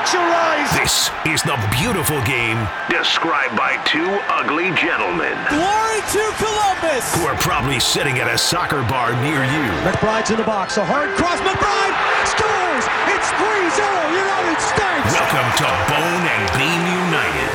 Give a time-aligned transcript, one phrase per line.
[0.00, 0.72] Watch your eyes.
[0.80, 2.56] This is the beautiful game
[2.88, 7.04] described by two ugly gentlemen Glory to Columbus.
[7.20, 9.66] who are probably sitting at a soccer bar near you.
[9.84, 10.78] McBride's in the box.
[10.78, 11.36] A hard cross.
[11.44, 11.92] McBride
[12.24, 12.84] scores.
[13.12, 13.76] It's 3-0
[14.16, 15.12] United States.
[15.12, 17.52] Welcome to Bone and Beam United.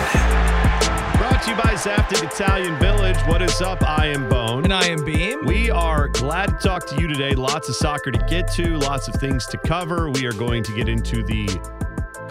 [1.17, 3.17] Brought to you by Zaftig Italian Village.
[3.25, 3.81] What is up?
[3.81, 4.65] I am Bone.
[4.65, 5.47] And I am Beam.
[5.47, 7.33] We are glad to talk to you today.
[7.33, 10.11] Lots of soccer to get to, lots of things to cover.
[10.11, 11.47] We are going to get into the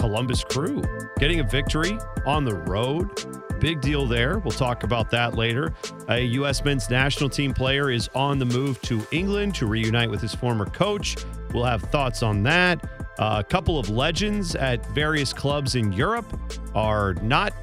[0.05, 0.83] Columbus Crew
[1.19, 3.09] getting a victory on the road.
[3.59, 4.39] Big deal there.
[4.39, 5.73] We'll talk about that later.
[6.09, 6.63] A U.S.
[6.63, 10.67] men's national team player is on the move to England to reunite with his former
[10.67, 11.17] coach.
[11.55, 12.85] We'll have thoughts on that.
[13.19, 16.39] Uh, a couple of legends at various clubs in Europe
[16.75, 17.55] are not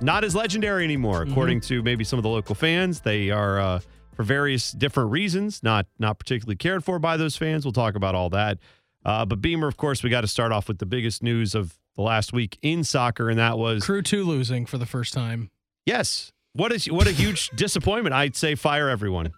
[0.00, 3.00] not as legendary anymore, according to maybe some of the local fans.
[3.00, 3.80] They are uh,
[4.14, 7.66] for various different reasons not not particularly cared for by those fans.
[7.66, 8.56] We'll talk about all that.
[9.04, 11.76] Uh, but Beamer, of course, we got to start off with the biggest news of
[11.96, 15.50] the last week in soccer, and that was Crew 2 losing for the first time.
[15.86, 16.32] yes.
[16.52, 18.12] What is what a huge disappointment!
[18.12, 19.32] I'd say fire everyone,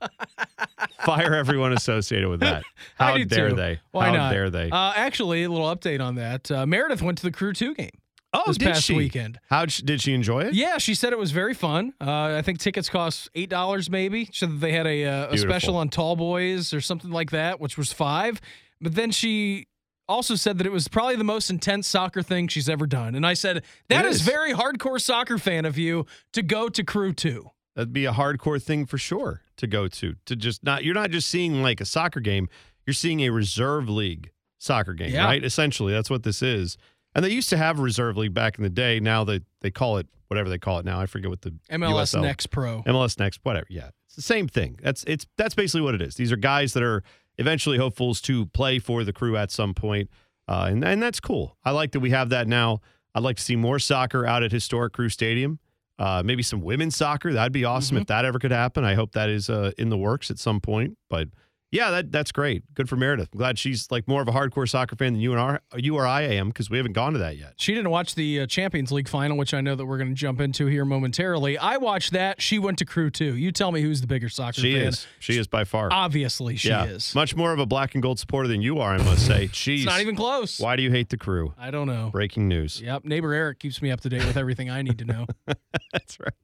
[1.05, 2.63] fire everyone associated with that.
[2.95, 3.55] How dare too.
[3.55, 3.81] they?
[3.91, 4.33] Why How not?
[4.33, 4.71] dare they?
[4.71, 6.51] Uh, actually, a little update on that.
[6.51, 7.91] Uh, Meredith went to the Crew 2 game
[8.33, 8.95] oh, this did past she?
[8.95, 9.39] weekend.
[9.49, 10.55] How did she enjoy it?
[10.55, 11.93] Yeah, she said it was very fun.
[12.01, 14.29] Uh, I think tickets cost eight dollars, maybe.
[14.41, 17.77] That they had a, uh, a special on Tall Boys or something like that, which
[17.77, 18.41] was five.
[18.81, 19.67] But then she
[20.09, 23.15] also said that it was probably the most intense soccer thing she's ever done.
[23.15, 24.23] And I said that is is.
[24.23, 27.51] very hardcore soccer fan of you to go to Crew Two.
[27.75, 30.15] That'd be a hardcore thing for sure to go to.
[30.27, 32.49] To just not you're not just seeing like a soccer game,
[32.87, 35.25] you're seeing a reserve league soccer game, Yeah.
[35.25, 35.43] right?
[35.45, 36.77] Essentially, that's what this is.
[37.15, 39.01] And they used to have reserve league back in the day.
[39.01, 41.01] Now they they call it whatever they call it now.
[41.01, 42.83] I forget what the MLS USL Next Pro.
[42.85, 43.67] MLS Next, whatever.
[43.71, 44.79] Yeah, it's the same thing.
[44.83, 46.15] That's it's that's basically what it is.
[46.17, 47.03] These are guys that are
[47.39, 50.11] eventually hopefuls to play for the crew at some point,
[50.49, 51.57] uh, and and that's cool.
[51.65, 52.81] I like that we have that now.
[53.15, 55.59] I'd like to see more soccer out at historic Crew Stadium.
[55.99, 57.33] Uh, maybe some women's soccer.
[57.33, 58.85] That'd be awesome if that ever could happen.
[58.85, 60.97] I hope that is uh, in the works at some point.
[61.11, 61.29] But
[61.73, 62.63] yeah, that that's great.
[62.75, 63.31] Good for Meredith.
[63.33, 65.97] I'm glad she's like more of a hardcore soccer fan than you and our, you
[65.97, 67.55] or I am because we haven't gone to that yet.
[67.57, 70.15] She didn't watch the uh, Champions League final, which I know that we're going to
[70.15, 71.57] jump into here momentarily.
[71.57, 72.43] I watched that.
[72.43, 73.35] She went to Crew too.
[73.37, 74.89] You tell me who's the bigger soccer She fan.
[74.89, 75.07] is.
[75.19, 75.89] She is by far.
[75.91, 77.15] Obviously, she yeah, is.
[77.15, 78.93] much more of a black and gold supporter than you are.
[78.93, 79.49] I must say.
[79.53, 80.61] She's It's not even close.
[80.61, 81.55] Why do you hate the crew?
[81.59, 82.11] I don't know.
[82.13, 82.83] Breaking news.
[82.83, 85.27] Yep, neighbor Eric keeps me up to date with everything I need to know.
[85.93, 86.35] That's right.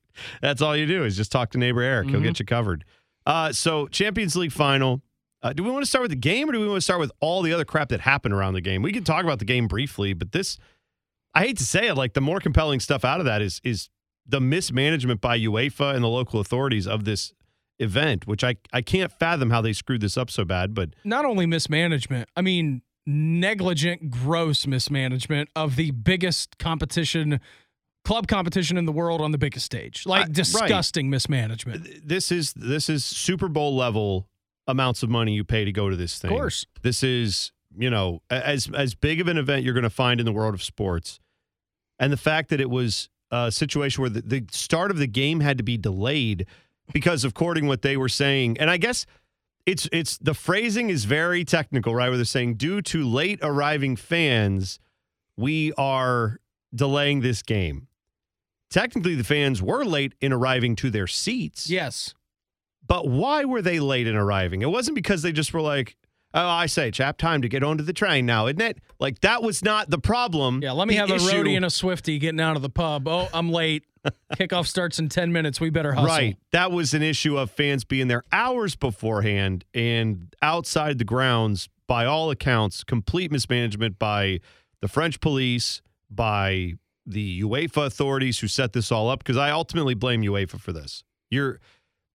[0.40, 2.08] That's all you do is just talk to neighbor Eric.
[2.08, 2.84] He'll get you covered.
[3.26, 5.02] Uh, so Champions League final.
[5.43, 6.99] Uh, do we want to start with the game or do we want to start
[7.00, 8.82] with all the other crap that happened around the game?
[8.82, 10.59] We can talk about the game briefly, but this,
[11.34, 13.88] I hate to say it, like the more compelling stuff out of that is is
[14.26, 17.32] the mismanagement by UEFA and the local authorities of this
[17.78, 20.75] event, which I I can't fathom how they screwed this up so bad.
[20.75, 27.41] But Not only mismanagement, I mean negligent, gross mismanagement of the biggest competition,
[28.05, 30.03] club competition in the world on the biggest stage.
[30.06, 30.32] I- Like right.
[30.32, 32.06] disgusting mismanagement.
[32.06, 34.28] this is this is Super Bowl level
[34.68, 36.30] amounts of money you pay to go to this thing.
[36.30, 36.66] Of course.
[36.82, 40.26] This is, you know, as as big of an event you're going to find in
[40.26, 41.18] the world of sports.
[41.98, 45.40] And the fact that it was a situation where the, the start of the game
[45.40, 46.46] had to be delayed
[46.92, 49.04] because according to what they were saying, and I guess
[49.66, 52.08] it's it's the phrasing is very technical, right?
[52.08, 54.78] Where they're saying due to late arriving fans,
[55.36, 56.38] we are
[56.74, 57.88] delaying this game.
[58.70, 61.70] Technically, the fans were late in arriving to their seats.
[61.70, 62.14] Yes.
[62.88, 64.62] But why were they late in arriving?
[64.62, 65.97] It wasn't because they just were like,
[66.34, 68.78] oh, I say, chap, time to get onto the train now, isn't it?
[68.99, 70.60] Like, that was not the problem.
[70.62, 72.71] Yeah, let me The have a issue- roadie and a Swifty getting out of the
[72.71, 73.06] pub.
[73.06, 73.84] Oh, I'm late.
[74.37, 75.60] Kickoff starts in 10 minutes.
[75.60, 76.06] We better hustle.
[76.06, 76.37] Right.
[76.53, 82.05] That was an issue of fans being there hours beforehand and outside the grounds, by
[82.06, 84.41] all accounts, complete mismanagement by
[84.81, 86.75] the French police, by
[87.06, 89.19] the UEFA authorities who set this all up.
[89.20, 91.03] Because I ultimately blame UEFA for this.
[91.31, 91.60] You're,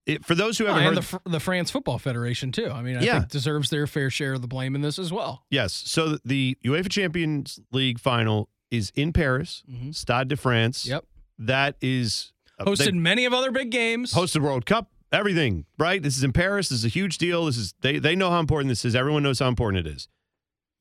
[0.06, 2.70] it, for those who Oh, haven't and heard, the, the France Football Federation, too.
[2.70, 3.20] I mean, I Yeah.
[3.20, 5.46] think deserves their fair share of the blame in this as well.
[5.50, 5.72] Yes.
[5.74, 9.94] So the UEFA Champions League final is in Paris, Mhm.
[9.96, 10.86] Stade de France.
[10.86, 11.06] Yep.
[11.40, 14.14] That is uh, Hosted they many of other big games.
[14.14, 16.02] hosted World Cup, everything, right?
[16.04, 16.70] This is in Paris.
[16.70, 17.46] This is a huge deal.
[17.46, 18.96] This is they they know how important this is.
[18.96, 20.08] Everyone knows how important it is.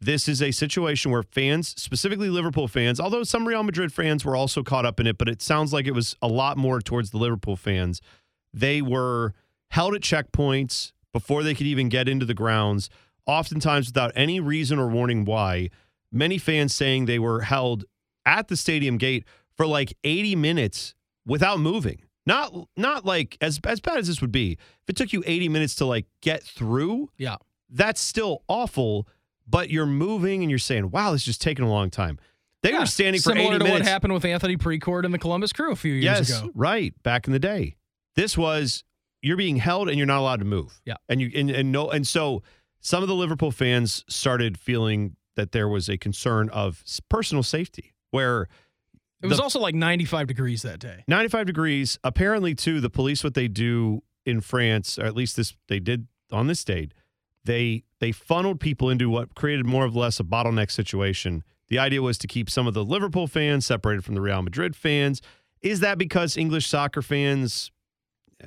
[0.00, 4.34] This is a situation where fans, specifically Liverpool fans, although some Real Madrid fans were
[4.34, 7.10] also caught up in it, but it sounds like it was a lot more towards
[7.10, 8.00] the Liverpool fans.
[8.52, 9.32] They were
[9.70, 12.90] held at checkpoints before they could even get into the grounds,
[13.26, 15.70] oftentimes without any reason or warning why.
[16.10, 17.84] Many fans saying they were held
[18.26, 19.24] at the stadium gate
[19.56, 20.94] for like 80 minutes
[21.26, 22.02] without moving.
[22.24, 24.52] Not not like as as bad as this would be.
[24.52, 27.36] If it took you 80 minutes to like get through, Yeah.
[27.68, 29.08] that's still awful,
[29.46, 32.18] but you're moving and you're saying, "Wow, this is just taking a long time."
[32.62, 33.54] They Yeah, were standing for 80 minutes.
[33.64, 36.38] similar to what happened with Anthony Precourt and the Columbus Crew a few years yes,
[36.42, 36.52] ago.
[36.54, 36.94] right.
[37.02, 37.74] Back in the day,
[38.16, 38.84] this was
[39.22, 40.80] you're being held and you're not allowed to move.
[40.84, 40.94] Yeah.
[41.08, 42.42] and you and, and no, and so
[42.80, 47.94] some of the Liverpool fans started feeling that there was a concern of personal safety,
[48.10, 48.48] where
[49.22, 51.04] It was the- also like 95 degrees that day.
[51.08, 51.98] 95 degrees.
[52.04, 56.06] Apparently, too, the police what they do in France, or at least this they did
[56.30, 56.92] on this date,
[57.44, 61.44] they they funneled people into what created more or less a bottleneck situation.
[61.68, 64.74] The idea was to keep some of the Liverpool fans separated from the Real Madrid
[64.76, 65.22] fans.
[65.62, 67.70] Is that because English soccer fans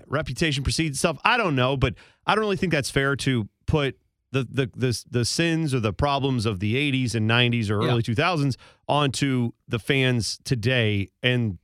[0.07, 1.17] reputation precedes itself?
[1.23, 1.95] I don't know, but
[2.25, 3.97] I don't really think that's fair to put
[4.31, 7.89] the the the, the sins or the problems of the 80s and 90s or Yeah.
[7.91, 8.55] early 2000s
[8.87, 11.57] onto the fans today and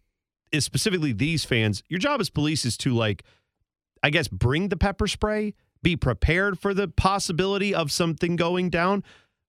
[0.52, 1.84] is specifically these fans.
[1.90, 3.24] Your job as police is to like
[4.04, 5.54] I guess bring the pepper spray,
[5.84, 9.04] be prepared for the possibility of something going down.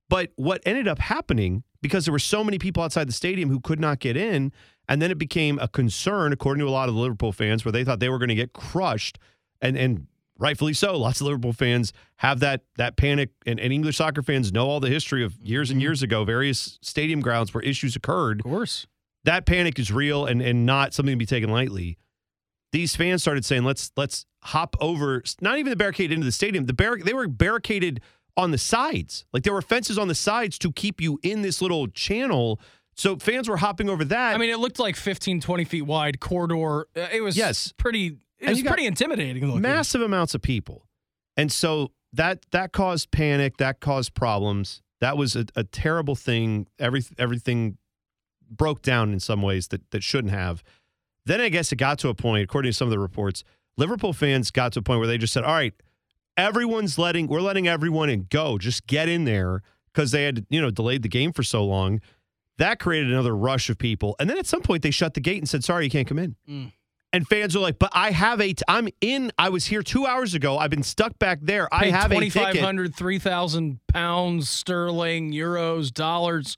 [0.09, 3.61] But what ended up happening because there were so many people outside the stadium who
[3.61, 4.53] could not get in,
[4.89, 7.73] and then it became a concern, according to a lot of the Liverpool fans, where
[7.73, 9.19] they thought they were going to get crushed,
[9.61, 10.07] and and
[10.39, 10.97] rightfully so.
[10.97, 14.81] Lots of Liverpool fans have that that panic, and, and English soccer fans know all
[14.81, 15.83] the history of years and mm-hmm.
[15.83, 18.87] years ago, various stadium grounds where issues occurred Of course.
[19.25, 21.99] that panic is real and and not something to be taken lightly.
[22.71, 26.65] These fans started saying, "Let's let's hop over." Not even the barricade into the stadium.
[26.67, 28.01] The barric they were barricaded
[28.37, 29.25] on the sides.
[29.33, 32.61] Like there were fences on the sides to keep you in this little channel.
[32.95, 34.35] So fans were hopping over that.
[34.35, 36.87] I mean, it looked like 15, 20 feet wide corridor.
[36.97, 37.73] Uh, It was Yes.
[37.77, 38.19] pretty.
[38.39, 39.61] It And was pretty intimidating looking.
[39.63, 40.87] massive amounts of people,
[41.37, 43.59] and so that that caused panic.
[43.59, 44.83] That caused problems.
[45.01, 46.67] That was a, a terrible thing.
[46.79, 47.79] Every everything
[48.51, 50.63] broke down in some ways that that shouldn't have.
[51.25, 53.45] Then I guess it got to a point, according to some of the reports,
[53.77, 55.73] Liverpool fans got to a point where they just said, "All right,
[56.43, 58.59] everyone's letting we're letting everyone in go.
[58.59, 59.63] Just get in there
[59.93, 62.01] because they had you know delayed the game for so long."
[62.59, 65.39] That created another rush of people, and then at some point they shut the gate
[65.39, 66.73] and said, "Sorry, you can't come in." Mm.
[67.15, 68.53] And fans are like, "But I have a.
[68.53, 69.33] T- I'm in.
[69.39, 70.59] I was here two hours ago.
[70.59, 71.69] I've been stuck back there.
[71.75, 76.57] I Paid have a ticket." 2,500, 3,000 pounds, sterling, euros, dollars,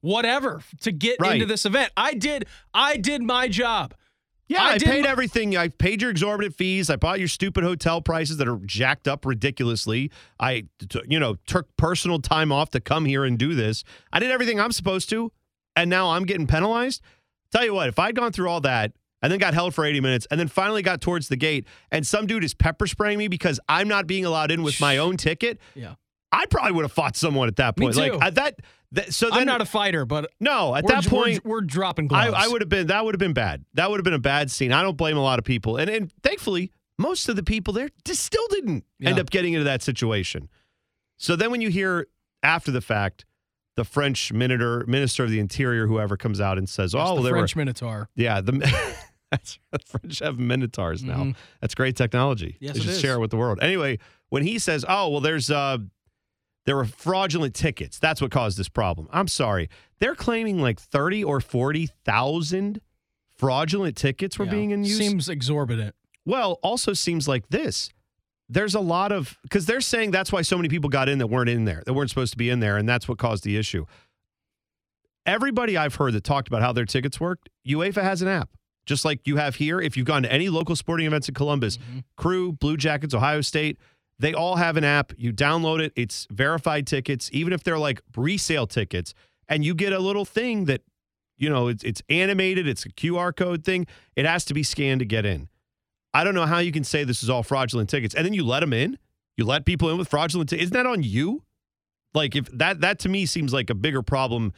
[0.00, 1.34] whatever to get Right.
[1.34, 1.92] into this event.
[1.96, 2.46] I did.
[2.74, 3.94] I did my job.
[4.52, 5.56] Yeah, I I, paid my- everything.
[5.56, 6.90] I paid your exorbitant fees.
[6.90, 10.10] I bought your stupid hotel prices that are jacked up ridiculously.
[10.38, 10.64] I,
[11.08, 13.84] you know, took personal time off to come here and do this.
[14.12, 15.32] I did everything I'm supposed to,
[15.76, 17.02] and now I'm getting penalized.
[17.50, 20.00] Tell you what, if I'd gone through all that and then got held for 80
[20.00, 23.28] minutes and then finally got towards the gate and some dude is pepper spraying me
[23.28, 25.94] because I'm not being allowed in with my own ticket, Yeah.
[26.34, 27.94] I probably would have fought someone at that point.
[27.94, 28.14] Like.
[28.22, 28.60] I, that,
[28.92, 29.12] that.
[29.12, 30.74] So then, I'm not a fighter, but no.
[30.74, 32.46] At we're, that we're- point, we're, dropping I, gloves.
[32.46, 33.64] I would have been that would have been bad.
[33.74, 34.72] That would have been a bad scene.
[34.72, 37.88] I don't blame a lot of people, and and thankfully most of the people there
[38.04, 40.48] just still didn't end up getting into that situation.
[41.16, 42.06] So then when you hear
[42.42, 43.24] after the fact,
[43.76, 47.32] the French minister minister of the Interior, whoever comes out and says, "Oh, the there
[47.32, 48.08] French were Minotaur.
[48.14, 48.52] yeah the."
[49.30, 51.24] That's the French have minotaurs now.
[51.24, 51.36] Mhm.
[51.62, 52.58] That's great technology.
[52.60, 53.60] Yes, they should share it with the world.
[53.62, 53.98] Anyway,
[54.28, 55.78] when he says, "Oh, well, there's uh,
[56.66, 57.98] there were fraudulent tickets.
[57.98, 59.68] That's what caused this problem." I'm sorry.
[59.98, 62.80] They're claiming like thirty or forty thousand
[63.36, 64.50] fraudulent tickets were Yeah.
[64.52, 64.98] being in use.
[64.98, 65.94] Seems exorbitant.
[66.24, 67.90] well, also seems like this.
[68.48, 71.28] There's a lot of because they're saying that's why so many people got in that
[71.28, 73.56] weren't in there, that weren't supposed to be in there, and that's what caused the
[73.56, 73.86] issue.
[75.24, 78.50] Everybody I've heard that talked about how their tickets worked, UEFA has an app,
[78.86, 79.80] just like you have here.
[79.80, 82.00] If you've gone to any local sporting events in Columbus, mm-hmm.
[82.16, 83.78] Crew, Blue Jackets, Ohio State,
[84.18, 85.12] they all have an app.
[85.16, 89.14] You download it, it's verified tickets, even if they're like resale tickets,
[89.48, 90.82] and you get a little thing that,
[91.36, 93.86] you know, it's, it's animated, it's a QR code thing.
[94.14, 95.48] It has to be scanned to get in.
[96.14, 98.44] I don't know how you can say this is all fraudulent tickets, and then you
[98.44, 98.98] let them in.
[99.36, 100.64] You let people in with fraudulent tickets.
[100.64, 101.42] Isn't that on you?
[102.14, 104.52] Like if that that to me seems like a bigger problem,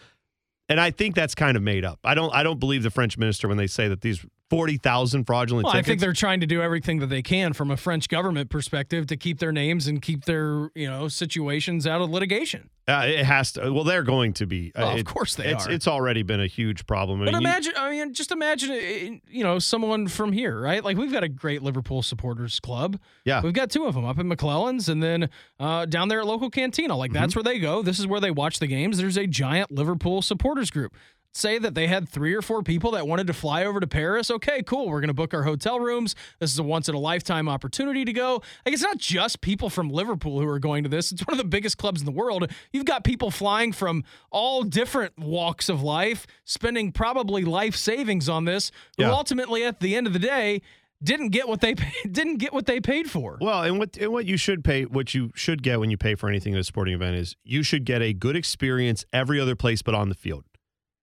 [0.68, 2.00] and I think that's kind of made up.
[2.04, 5.24] I don't I don't believe the French minister when they say that these forty thousand
[5.24, 8.08] fraudulent Well, I think they're trying to do everything that they can from a French
[8.08, 12.70] government perspective to keep their names and keep their you know situations out of litigation.
[12.86, 13.72] Uh, it has to.
[13.72, 14.70] Well, they're going to be.
[14.76, 15.70] Uh, of it- course they it's, are.
[15.70, 17.22] It's already been a huge problem.
[17.22, 20.60] I But mean, you- imagine, I mean, just imagine, uh, you know, someone from here,
[20.60, 20.84] right?
[20.84, 22.98] Like we've got a great Liverpool supporters club.
[23.24, 23.40] Yeah.
[23.42, 26.50] we've got two of them up in McClellan's, and then uh, down there at local
[26.50, 26.94] cantina.
[26.94, 27.38] Like that's Mm-hmm.
[27.46, 27.80] where they go.
[27.82, 28.98] This is where they watch the games.
[28.98, 30.94] There's a giant Liverpool supporters group.
[31.36, 34.30] Say that they had three or four people that wanted to fly over to Paris.
[34.30, 34.86] Okay, cool.
[34.86, 36.14] We're going to book our hotel rooms.
[36.38, 38.40] This is a once in a lifetime opportunity to go.
[38.64, 41.10] Like it's not just people from Liverpool who are going to this.
[41.10, 42.48] It's one of the biggest clubs in the world.
[42.72, 48.44] You've got people flying from all different walks of life, spending probably life savings on
[48.44, 50.62] this, who ultimately at the end of the day
[51.02, 53.38] didn't get what they paid, didn't get what they paid for.
[53.40, 56.14] Well, and what and what you should pay, what you should get when you pay
[56.14, 59.56] for anything at a sporting event is you should get a good experience every other
[59.56, 60.44] place but on the field.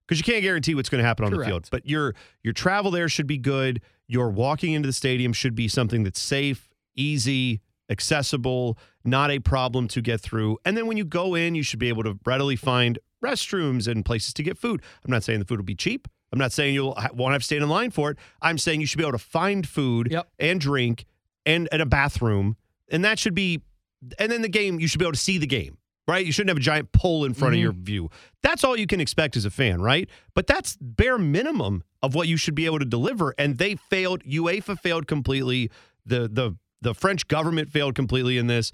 [0.07, 1.67] Because you can't guarantee what's going to happen on the field.
[1.71, 3.81] But your your travel there should be good.
[4.07, 9.87] Your walking into the stadium should be something that's safe, easy, accessible, not a problem
[9.89, 10.57] to get through.
[10.65, 14.03] And then when you go in, you should be able to readily find restrooms and
[14.03, 14.81] places to get food.
[15.05, 16.07] I'm not saying the food will be cheap.
[16.33, 18.17] I'm not saying you'll won't have to stand in line for it.
[18.41, 20.27] I'm saying you should be able to find food Yep.
[20.39, 21.05] and drink
[21.45, 22.55] and, and a bathroom.
[22.89, 23.61] And that should be,
[24.17, 25.77] and then the game, you should be able to see the game,
[26.07, 26.25] right?
[26.25, 27.63] You shouldn't have a giant pole in front of Mhm.
[27.63, 28.09] your view.
[28.41, 30.09] That's all you can expect as a fan, right?
[30.33, 33.33] But that's bare minimum of what you should be able to deliver.
[33.37, 34.23] And they failed.
[34.23, 35.69] UEFA failed completely.
[36.05, 38.71] The the the French government failed completely in this.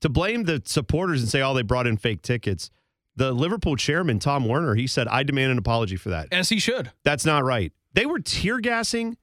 [0.00, 2.68] To blame the supporters and say, oh, they brought in fake tickets.
[3.16, 6.28] The Liverpool chairman, Tom Werner, he said, I demand an apology for that.
[6.30, 6.92] As he should.
[7.02, 7.72] That's not right.
[7.94, 9.16] They were tear gassing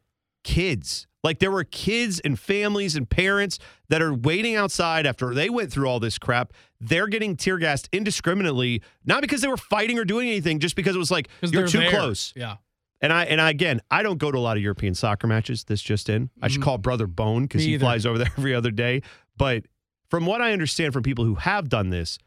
[0.44, 1.08] kids.
[1.24, 3.58] Like there were kids and families and parents
[3.90, 6.52] that are waiting outside after they went through all this crap.
[6.82, 10.96] They're getting tear gassed indiscriminately, not because they were fighting or doing anything, just because
[10.96, 11.90] it was like you're too there.
[11.92, 12.34] close.
[12.36, 12.58] Yeah.
[13.00, 15.64] And I and I again, I don't go to a lot of European soccer matches.
[15.66, 16.30] This just in.
[16.42, 16.66] I should Mhm.
[16.66, 17.84] call brother Bone because he either.
[17.84, 19.02] flies over there every other day.
[19.38, 19.66] But
[20.10, 22.18] from what I understand from people who have done this,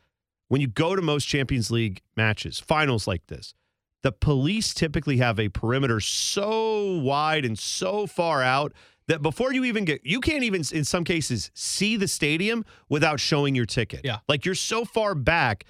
[0.48, 3.54] when you go to most Champions League matches, finals like this,
[4.06, 8.72] the police typically have a perimeter so wide and so far out
[9.08, 13.18] that before you even get, you can't even in some cases see the stadium without
[13.18, 14.02] showing your ticket.
[14.04, 14.18] Yeah.
[14.28, 15.64] like you're so far back.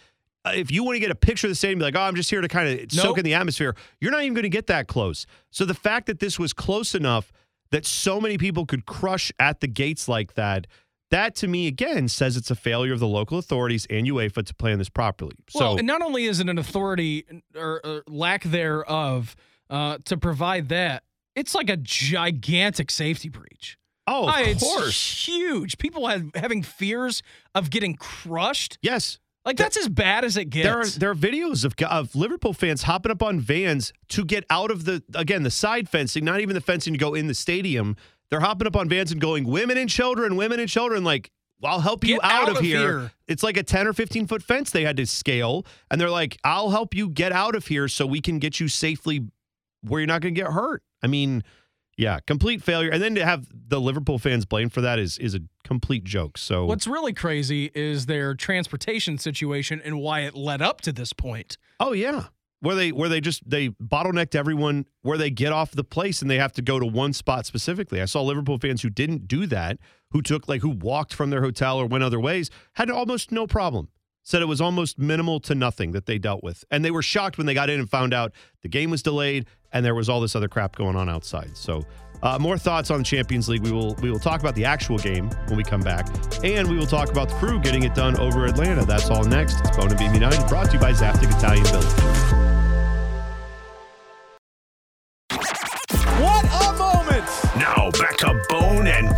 [0.45, 2.15] uh, If you want to get a picture of the stadium, be like, oh, I'm
[2.15, 3.75] just here to kind of soak in the atmosphere.
[4.03, 5.25] You're not even going to get that close.
[5.51, 7.33] So the fact that this was close enough
[7.71, 10.67] that so many people could crush at the gates like that,
[11.11, 14.55] that to me again says it's a failure of the local authorities and UEFA to
[14.55, 15.37] plan this properly.
[15.55, 19.37] Well, so and not only is it an authority or, or lack thereof
[19.71, 21.03] uh, to provide that,
[21.35, 23.79] it's like a gigantic safety breach.
[24.07, 25.79] oh, of Ah, it's course, huge.
[25.79, 27.23] People have having fears
[27.55, 28.79] of getting crushed.
[28.83, 29.19] yes.
[29.45, 30.65] Like that's as bad as it gets.
[30.67, 34.45] There are there are videos of of Liverpool fans hopping up on vans to get
[34.51, 37.35] out of the again the side fencing, not even the fencing to go in the
[37.35, 37.95] stadium.
[38.31, 41.31] They're hopping up on vans and going, "Women and children, women and children." Like,
[41.63, 42.79] I'll help you out, out of, of here.
[42.79, 43.13] here.
[43.29, 46.39] It's like a ten or fifteen foot fence they had to scale, and they're like,
[46.45, 49.27] "I'll help you get out of here so we can get you safely
[49.83, 51.45] where you're not going to get hurt." I mean,
[51.97, 52.91] yeah, complete failure.
[52.91, 56.37] And then to have the Liverpool fans blamed for that is is a complete joke.
[56.39, 61.13] So What's really crazy is their transportation situation and why it led up to this
[61.13, 61.57] point.
[61.81, 62.25] Oh yeah.
[62.61, 66.31] Where they where they just they bottlenecked everyone where they get off the place and
[66.31, 68.01] they have to go to one spot specifically.
[68.01, 69.79] I saw Liverpool fans who didn't do that,
[70.13, 73.47] who took like who walked from their hotel or went other ways, had almost no
[73.47, 73.89] problem.
[74.23, 76.65] Said it was almost minimal to nothing that they dealt with.
[76.71, 78.33] And they were shocked when they got in and found out
[78.63, 81.57] the game was delayed and there was all this other crap going on outside.
[81.57, 81.85] So
[82.23, 83.63] uh, more thoughts on the Champions League.
[83.63, 86.09] We will we will talk about the actual game when we come back,
[86.45, 88.85] and we will talk about the crew getting it done over Atlanta.
[88.85, 89.61] That's all next.
[89.61, 92.46] It's Bone and Beam United, brought to you by Zaftig Italian Village.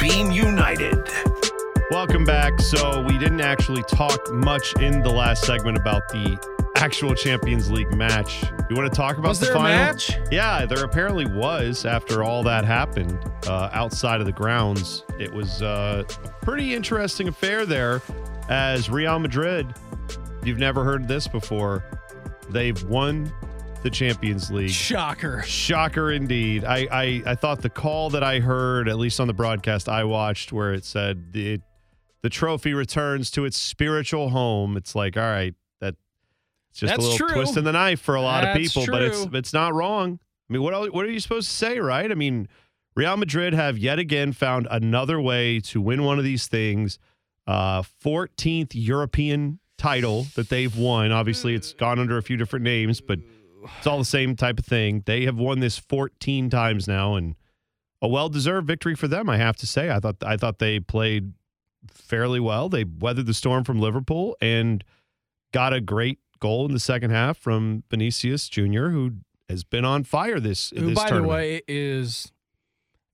[0.08, 1.08] Bone Beam United.
[1.90, 2.60] Welcome back.
[2.60, 6.38] So we didn't actually talk much in the last segment about the
[6.76, 8.42] actual Champions League match.
[8.70, 9.76] You want to talk about Was the there a final?
[9.76, 10.16] match?
[10.30, 15.04] Yeah, there apparently was after all that happened uh, outside of the grounds.
[15.18, 18.00] It was uh, a pretty interesting affair there
[18.48, 19.74] as Real Madrid,
[20.42, 21.84] you've never heard this before,
[22.48, 23.32] they've won
[23.82, 24.70] the Champions League.
[24.70, 25.42] Shocker.
[25.42, 26.64] Shocker indeed.
[26.64, 30.04] I, I I thought the call that I heard, at least on the broadcast I
[30.04, 31.60] watched, where it said the
[32.22, 34.76] the trophy returns to its spiritual home.
[34.76, 35.94] It's like, all right, that
[36.70, 37.36] it's just That's a little true.
[37.36, 40.18] twist in the knife for a lot of That's people, but it's it's not wrong.
[40.48, 42.10] I mean, what else, what are you supposed to say, right?
[42.10, 42.48] I mean,
[42.96, 46.98] Real Madrid have yet again found another way to win one of these things.
[47.46, 51.12] Uh, 14th European title that they've won.
[51.12, 53.20] Obviously, it's gone under a few different names, but
[53.76, 55.02] it's all the same type of thing.
[55.06, 57.36] They have won this 14 times now, and
[58.00, 59.28] a well-deserved victory for them.
[59.28, 59.90] I have to say.
[59.90, 61.32] I thought I thought they played
[61.90, 62.68] fairly well.
[62.68, 64.84] They weathered the storm from Liverpool and
[65.52, 69.12] got a great goal in the second half from Vinicius Jr., who
[69.48, 70.70] has been on fire this.
[70.70, 72.32] Who, this by the way, is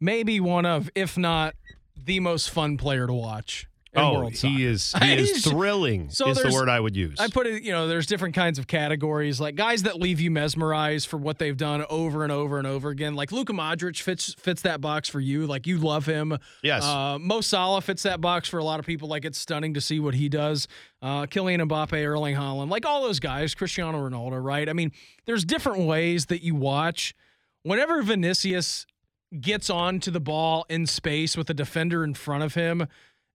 [0.00, 1.54] maybe one of, if not
[1.96, 4.54] the most fun player to watch oh, world soccer.
[4.54, 6.10] he is he is thrilling.
[6.10, 7.18] so is the word I would use.
[7.20, 10.30] I put it, you know, there's different kinds of categories, like guys that leave you
[10.30, 13.14] mesmerized for what they've done over and over and over again.
[13.14, 15.46] Like Luka Modric fits fits that box for you.
[15.46, 16.38] Like you love him.
[16.62, 19.08] yes, Uh, Mo Salah fits that box for a lot of people.
[19.08, 20.66] Like it's stunning to see what he does.
[21.02, 24.68] Uh, Kylian Mbappe, Erling Haaland, like all those guys, Cristiano Ronaldo, right?
[24.68, 24.90] I mean,
[25.26, 27.14] there's different ways that you watch.
[27.62, 28.86] Whenever Vinicius
[29.40, 32.86] gets onto the ball in space with a defender in front of him,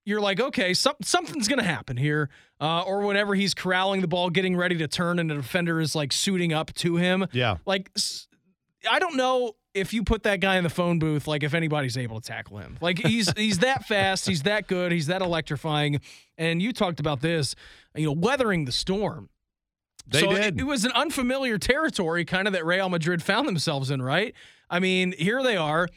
[0.05, 2.29] you're like, okay, some, something's going to happen here.
[2.61, 5.95] Uh, or whenever he's corralling the ball, getting ready to turn, and the defender is
[5.95, 7.25] like suiting up to him.
[7.31, 7.57] Yeah.
[7.65, 7.91] Like,
[8.89, 11.97] I don't know if you put that guy in the phone booth, like if anybody's
[11.97, 12.77] able to tackle him.
[12.81, 16.01] Like he's he's that fast, he's that good, he's that electrifying.
[16.37, 17.55] And you talked about this,
[17.95, 19.29] you know, weathering the storm.
[20.07, 20.55] They so did.
[20.55, 24.33] It, it was an unfamiliar territory, kind of that Real Madrid found themselves in, right?
[24.69, 25.87] I mean, here they are.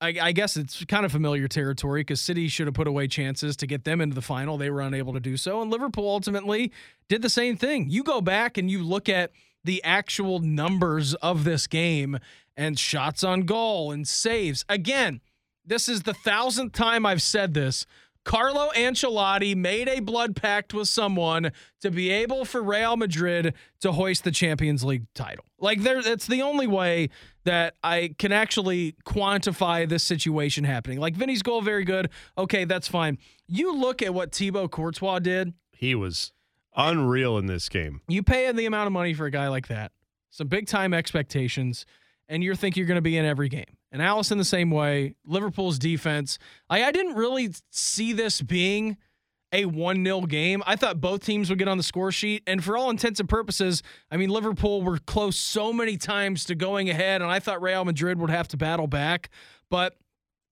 [0.00, 3.56] I, I guess it's kind of familiar territory because City should have put away chances
[3.58, 4.56] to get them into the final.
[4.56, 5.60] They were unable to do so.
[5.60, 6.72] And Liverpool ultimately
[7.08, 7.90] did the same thing.
[7.90, 9.30] You go back and you look at
[9.62, 12.18] the actual numbers of this game
[12.56, 14.64] and shots on goal and saves.
[14.68, 15.20] Again,
[15.64, 17.84] this is the thousandth time I've said this.
[18.24, 23.92] Carlo Ancelotti made a blood pact with someone to be able for Real Madrid to
[23.92, 25.44] hoist the Champions League title.
[25.60, 27.10] Like there it's the only way
[27.44, 30.98] that I can actually quantify this situation happening.
[30.98, 32.10] Like Vinny's goal very good.
[32.36, 33.18] Okay, that's fine.
[33.46, 35.54] You look at what Thibaut Courtois did.
[35.72, 36.32] He was
[36.76, 38.00] unreal in this game.
[38.08, 39.92] You pay the amount of money for a guy like that.
[40.30, 41.86] Some big time expectations
[42.30, 43.76] and you think you're going to be in every game.
[43.92, 45.16] And Alisson the same way.
[45.26, 46.38] Liverpool's defense.
[46.70, 48.96] I, I didn't really see this being
[49.52, 50.62] a 1 0 game.
[50.66, 52.42] I thought both teams would get on the score sheet.
[52.46, 56.54] And for all intents and purposes, I mean, Liverpool were close so many times to
[56.54, 57.22] going ahead.
[57.22, 59.30] And I thought Real Madrid would have to battle back.
[59.70, 59.96] But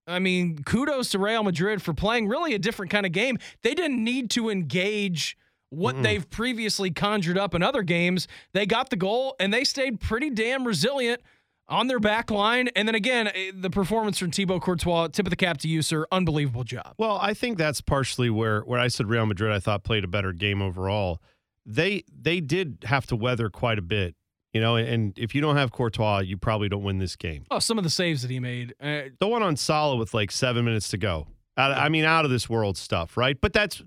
[0.07, 3.37] I mean, kudos to Real Madrid for playing really a different kind of game.
[3.61, 5.37] They didn't need to engage
[5.69, 8.27] what they've previously conjured up in other games.
[8.53, 11.21] They got the goal and they stayed pretty damn resilient
[11.69, 12.67] on their back line.
[12.75, 15.81] And then again, eh, the performance from Thibaut Courtois, tip of the cap to you,
[15.81, 16.05] sir.
[16.11, 16.95] Unbelievable job.
[16.97, 20.07] Well, I think that's partially where where I said Real Madrid I thought played a
[20.07, 21.21] better game overall.
[21.65, 24.15] They they did have to weather quite a bit,
[24.53, 27.45] you know, and if you don't have Courtois, you probably don't win this game.
[27.51, 28.73] Oh, some of the saves that he made.
[28.81, 31.27] Uh, The one on Salah with like seven minutes to go.
[31.57, 33.39] Out, I mean, out of this world stuff, right?
[33.39, 33.83] But that's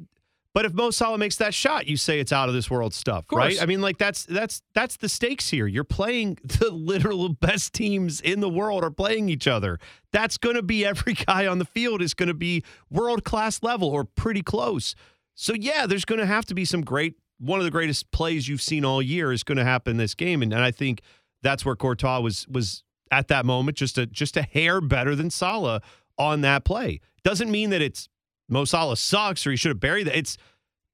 [0.54, 3.24] but if Mo Salah makes that shot, you say it's out of this world stuff,
[3.32, 3.60] right?
[3.60, 5.66] I mean, like that's that's that's the stakes here.
[5.66, 9.78] You're playing the literal best teams in the world are playing each other.
[10.12, 13.62] That's going to be every guy on the field is going to be world class
[13.62, 14.94] level or pretty close.
[15.34, 17.16] So yeah, there's going to have to be some great.
[17.38, 20.42] One of the greatest plays you've seen all year is going to happen this game,
[20.42, 21.00] and, and I think
[21.42, 25.30] that's where Courtois was was at that moment just a just a hair better than
[25.30, 25.80] Salah
[26.18, 27.00] on that play.
[27.24, 28.08] Doesn't mean that it's
[28.52, 30.16] Mo Salah sucks or he should have buried that.
[30.16, 30.36] It's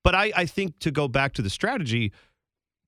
[0.05, 2.13] but I, I think to go back to the strategy,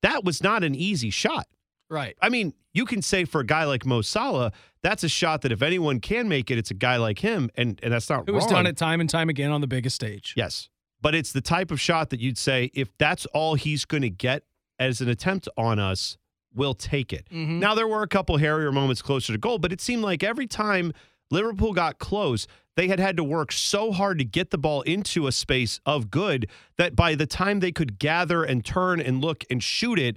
[0.02, 1.46] that was not an easy shot.
[1.90, 2.16] right.
[2.22, 4.52] I mean, you can say for a guy like Mo Salah,
[4.82, 7.78] that's a shot that if anyone can make it, it's a guy like him, and
[7.82, 8.52] and that's not Who has wrong.
[8.54, 10.32] done it time and time again on the biggest stage.
[10.36, 10.68] Yes.
[11.02, 14.10] But it's the type of shot that you'd say, if that's all he's going to
[14.10, 14.44] get
[14.78, 16.16] as an attempt on us,
[16.54, 17.26] we'll take it.
[17.30, 17.58] Mhm.
[17.58, 20.46] Now, there were a couple hairier moments closer to goal, but it seemed like every
[20.46, 20.92] time
[21.30, 25.26] Liverpool got close, they had had to work so hard to get the ball into
[25.26, 29.44] a space of good that by the time they could gather and turn and look
[29.50, 30.16] and shoot it,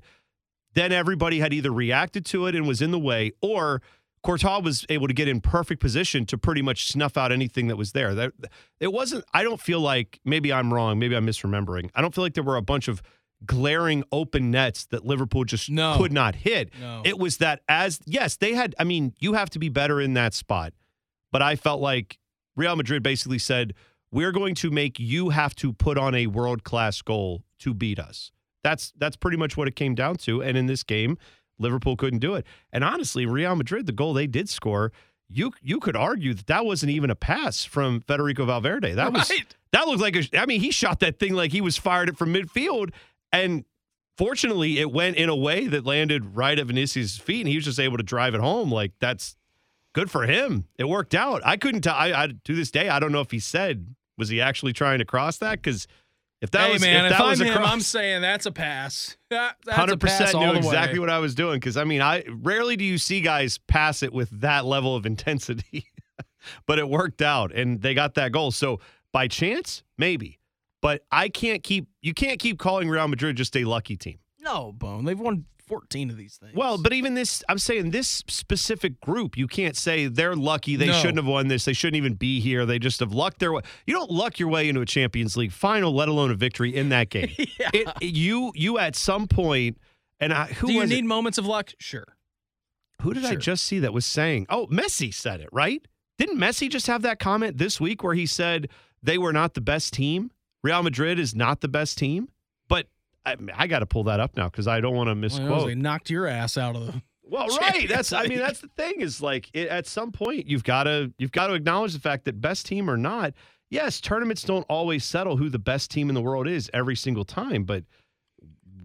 [0.74, 3.82] then everybody had either reacted to it and was in the way, or
[4.24, 7.76] Courtois was able to get in perfect position to pretty much snuff out anything that
[7.76, 8.16] was there.
[8.16, 8.32] That
[8.80, 9.26] it wasn't.
[9.34, 10.98] I don't feel like maybe I'm wrong.
[10.98, 11.90] Maybe I'm misremembering.
[11.94, 13.02] I don't feel like there were a bunch of
[13.46, 15.98] glaring open nets that Liverpool just No.
[15.98, 16.70] could not hit.
[16.80, 17.02] No.
[17.04, 18.74] It was that as yes, they had.
[18.80, 20.74] I mean, you have to be better in that spot,
[21.32, 22.18] but I felt like
[22.56, 23.74] Real Madrid basically said,
[24.12, 28.00] "We're going to make you have to put on a world class goal to beat
[28.00, 28.32] us."
[28.64, 30.42] That's that's pretty much what it came down to.
[30.42, 31.18] And in this game,
[31.60, 32.46] Liverpool couldn't do it.
[32.72, 34.92] And honestly, Real Madrid, the goal they did score,
[35.30, 38.94] you you could argue that that wasn't even a pass from Federico Valverde.
[38.94, 39.56] That was Right.
[39.72, 40.24] that looked like a.
[40.40, 42.92] I mean, he shot that thing like he was fired it from midfield,
[43.32, 43.66] and
[44.18, 47.66] fortunately, it went in a way that landed right at Vinicius' feet, and he was
[47.66, 48.72] just able to drive it home.
[48.72, 49.36] Like that's
[49.94, 50.66] good for him.
[50.78, 51.42] It worked out.
[51.46, 51.96] I couldn't tell.
[51.96, 55.00] I, I to this day, I don't know if he said was he actually trying
[55.00, 55.88] to cross that because.
[56.42, 58.22] If that hey was, man, if if, that I'm was a him, cross, I'm saying
[58.22, 59.16] that's a pass.
[59.70, 61.04] Hundred percent knew exactly way.
[61.04, 64.12] what I was doing because I mean, I rarely do you see guys pass it
[64.12, 65.88] with that level of intensity,
[66.66, 68.52] but it worked out and they got that goal.
[68.52, 68.82] So
[69.14, 70.38] by chance, maybe,
[70.82, 74.20] but I can't keep you can't keep calling Real Madrid just a lucky team.
[74.44, 75.06] No, Bone.
[75.06, 76.54] They've won 14 of these things.
[76.54, 80.76] Well, but even this, I'm saying this specific group, you can't say they're lucky.
[80.76, 80.94] They No.
[80.94, 81.64] shouldn't have won this.
[81.66, 82.66] They shouldn't even be here.
[82.66, 83.62] They just have lucked their way.
[83.88, 86.90] You don't luck your way into a Champions League final, let alone a victory in
[86.90, 87.30] that game.
[87.74, 89.78] It, you, you at some point,
[90.20, 90.96] and I, who Do you was it?
[90.96, 91.72] need moments of luck?
[91.80, 92.06] Sure.
[93.02, 93.40] Who did I Sure.
[93.40, 94.46] just see that was saying?
[94.50, 95.82] Oh, Messi said it, right?
[96.18, 98.68] Didn't Messi just have that comment this week where he said
[99.02, 100.32] they were not the best team?
[100.62, 102.30] Real Madrid is not the best team?
[103.26, 105.68] I, I got to pull that up now because I don't want to Well, misquote.
[105.68, 107.02] they knocked your ass out of the.
[107.26, 107.88] Well, right.
[107.88, 111.12] That's I mean that's the thing is like it, at some point you've got to
[111.18, 113.34] you've got to acknowledge the fact that best team or not,
[113.70, 117.24] yes, tournaments don't always settle who the best team in the world is every single
[117.24, 117.86] time, but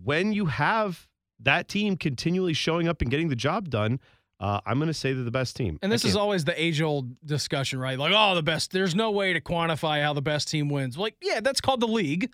[0.04, 1.08] when you have
[1.40, 4.00] that team continually showing up and getting the job done,
[4.40, 5.78] uh, I'm going to say they're the best team.
[5.82, 7.98] And this is always the age old discussion, right?
[7.98, 8.70] Like, oh, the best.
[8.70, 10.96] There's no way to quantify how the best team wins.
[10.96, 12.32] Like, yeah, that's called the league.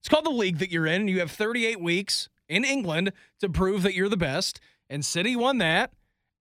[0.00, 1.08] It's called the league that you're in.
[1.08, 4.60] You have 38 weeks in England to prove that you're the best.
[4.88, 5.92] And City won that.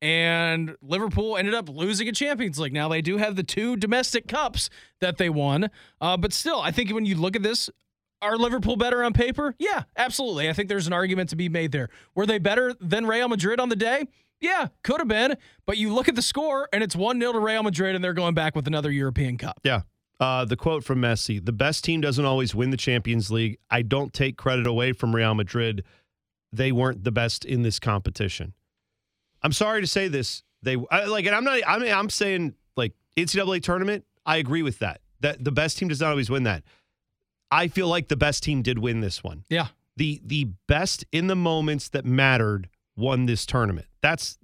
[0.02, 2.74] And Liverpool ended up losing a Champions League.
[2.74, 4.70] Now they do have the two domestic cups
[5.02, 5.70] that they won.
[6.00, 7.70] Uh, but still, I think when you look at this,
[8.22, 9.56] are Liverpool better on paper?
[9.60, 10.50] Yeah, absolutely.
[10.50, 11.90] I think there's an argument to be made there.
[12.16, 14.06] Were they better than Real Madrid on the day?
[14.40, 15.36] Yeah, could have been.
[15.66, 18.14] But you look at the score and it's 1 0 to Real Madrid and they're
[18.14, 19.60] going back with another European Cup.
[19.64, 19.82] Yeah.
[20.20, 23.58] Uh, the quote from Messi The best team doesn't always win the Champions League.
[23.70, 25.84] I don't take credit away from Real Madrid.
[26.52, 28.54] They weren't the best in this competition.
[29.44, 30.44] I'm sorry to say this.
[30.64, 34.64] They I, like, and I'm not, I mean, I'm saying like NCAA tournament, I agree
[34.64, 35.02] with that.
[35.20, 36.64] That the best team does not always win that.
[37.52, 39.44] I feel like the best team did win this one.
[39.50, 39.68] Yeah.
[39.96, 43.88] The the best in the moments that mattered won this tournament.
[44.02, 44.38] That's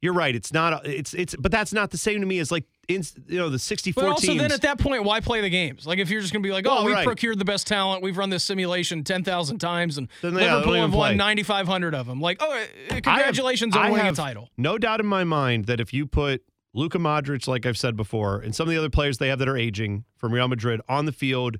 [0.00, 0.34] you're right.
[0.34, 3.38] It's not it's it's but that's not the same to me as like in you
[3.38, 4.40] know the 64 But also, teams.
[4.40, 5.86] then at that point, why play the games?
[5.86, 7.04] Like, if you're just going to be like, oh, Well, we right.
[7.06, 10.82] procured the best talent, we've run this simulation 10,000 times, and Then they- Liverpool don't
[10.82, 12.20] have won 9,500 of them.
[12.20, 12.56] Like, oh, uh,
[12.90, 14.50] have- congratulations I on winning a title.
[14.56, 18.38] No doubt in my mind that if you put Luka Modric, like I've said before,
[18.40, 21.04] and some of the other players they have that are aging from Real Madrid on
[21.06, 21.56] the field,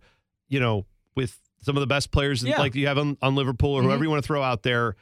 [0.49, 2.59] you know, with some of the best players Yeah.
[2.59, 3.87] like you have on, on Liverpool or Mhm.
[3.87, 4.97] whoever you want to throw out there,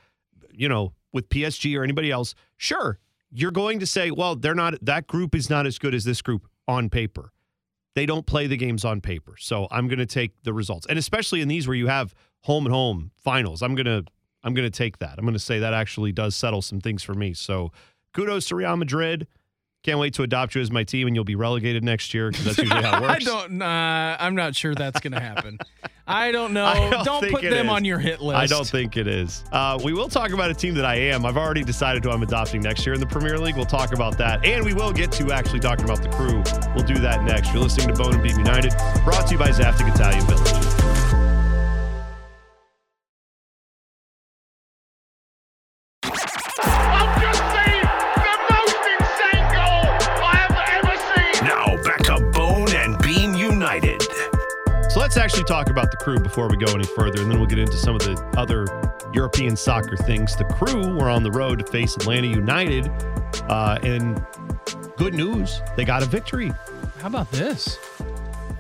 [0.52, 2.98] you know, with PSG or anybody else, sure,
[3.30, 6.22] you're going to say, well, they're not that group is not as good as this
[6.22, 7.32] group on paper.
[7.94, 9.34] They don't play the games on paper.
[9.38, 10.86] So I'm going to take the results.
[10.88, 14.04] And especially in these where you have home and home finals, I'm going to
[14.44, 15.14] I'm going to take that.
[15.18, 17.34] I'm going to say that actually does settle some things for me.
[17.34, 17.72] So
[18.14, 19.26] kudos to Real Madrid.
[19.84, 22.44] Can't wait to adopt you as my team and you'll be relegated next year because
[22.46, 23.14] that's usually how it works.
[23.14, 23.52] I don't.
[23.52, 25.56] Nah, I'm not sure that's going to happen.
[26.06, 26.64] I don't know.
[26.64, 27.72] I don't think put them is.
[27.72, 28.36] on your hit list.
[28.36, 29.44] I don't think it is.
[29.52, 31.24] Uh, we will talk about a team that I am.
[31.24, 33.54] I've already decided who I'm adopting next year in the Premier League.
[33.54, 34.44] We'll talk about that.
[34.44, 36.42] And we will get to actually talking about the crew.
[36.74, 37.52] We'll do that next.
[37.52, 38.72] You're listening to Bone and Beam United,
[39.04, 40.57] brought to you by Zaftig Italian Village.
[55.48, 57.94] Talk about the crew before we go any further, and then we'll get into some
[57.96, 58.66] of the other
[59.14, 60.36] European soccer things.
[60.36, 62.88] The crew were on the road to face Atlanta United,
[63.48, 64.24] uh, and
[64.96, 66.52] good news, they got a victory.
[67.00, 67.78] How about this?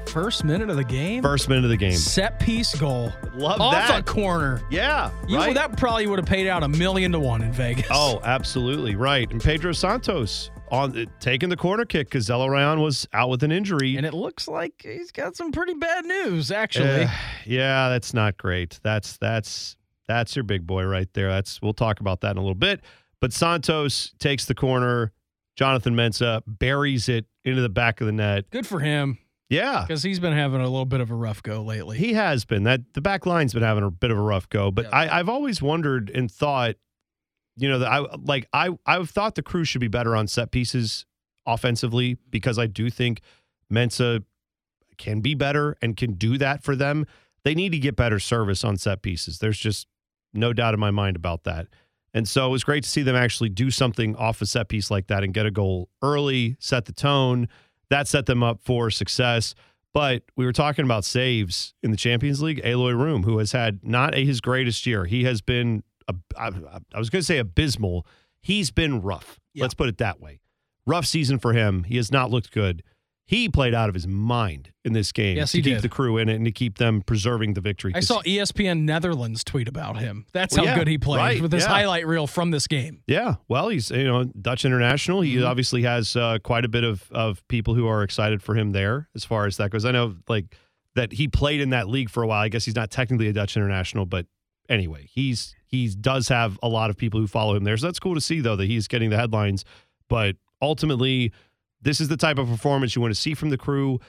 [0.06, 1.92] First minute of the game, First minute of the game.
[1.92, 3.12] set piece goal.
[3.34, 4.00] Love off that.
[4.00, 4.62] a corner.
[4.70, 5.54] Yeah, You, right.
[5.54, 7.86] That probably would have paid out a million to one in Vegas.
[7.90, 9.30] Oh, absolutely right.
[9.30, 13.52] And Pedro Santos on uh, taking the corner kick because Zelarayan was out with an
[13.52, 13.96] injury.
[13.96, 16.88] and it looks like he's got some pretty bad news, actually.
[16.88, 17.10] Eh,
[17.46, 18.78] yeah, that's not great.
[18.82, 19.76] That's that's
[20.06, 21.28] that's your big boy right there.
[21.28, 22.80] That's we'll talk about that in a little bit.
[23.20, 25.12] But Santos takes the corner.
[25.56, 28.48] Jonathan Mensah buries it into the back of the net.
[28.50, 29.82] Good for him Yeah.
[29.86, 31.98] because he's been having a little bit of a rough go lately.
[31.98, 34.70] He has been that the back line's been having a bit of a rough go,
[34.70, 34.90] but Yeah.
[34.96, 36.76] I, I've always wondered and thought,
[37.58, 41.04] you know, I like I I've thought the crew should be better on set pieces
[41.46, 43.20] offensively because I do think
[43.72, 44.24] Mensah
[44.96, 47.06] can be better and can do that for them.
[47.44, 49.38] They need to get better service on set pieces.
[49.38, 49.86] There's just
[50.32, 51.68] no doubt in my mind about that.
[52.14, 54.90] And so it was great to see them actually do something off a set piece
[54.90, 57.48] like that and get a goal early, set the tone.
[57.90, 59.54] That set them up for success.
[59.94, 62.60] But we were talking about saves in the Champions League.
[62.64, 65.82] Eloy Room, who has had not a, his greatest year, he has been,
[66.38, 66.50] I,
[66.94, 68.06] I was going to say abysmal.
[68.40, 69.38] He's been rough.
[69.54, 69.62] Yeah.
[69.62, 70.40] Let's put it that way.
[70.86, 71.84] Rough season for him.
[71.84, 72.82] He has not looked good.
[73.26, 75.82] He played out of his mind in this game Yes, to he keep did.
[75.82, 77.92] the crew in it and to keep them preserving the victory.
[77.94, 80.24] I saw ESPN Netherlands tweet about him.
[80.32, 81.68] That's Well, how yeah, good he played right, with his yeah.
[81.68, 83.02] highlight reel from this game.
[83.06, 85.20] Yeah, well, he's you know Dutch international.
[85.20, 85.46] He Mhm.
[85.46, 89.10] obviously has uh, quite a bit of of people who are excited for him there
[89.14, 89.84] as far as that goes.
[89.84, 90.56] I know like
[90.94, 92.40] that he played in that league for a while.
[92.42, 94.24] I guess he's not technically a Dutch international, but
[94.68, 97.76] anyway, he's he does have a lot of people who follow him there.
[97.76, 99.64] So that's cool to see though that he's getting the headlines.
[100.08, 101.32] But ultimately,
[101.82, 104.00] this is the type of performance you want to see from the crew.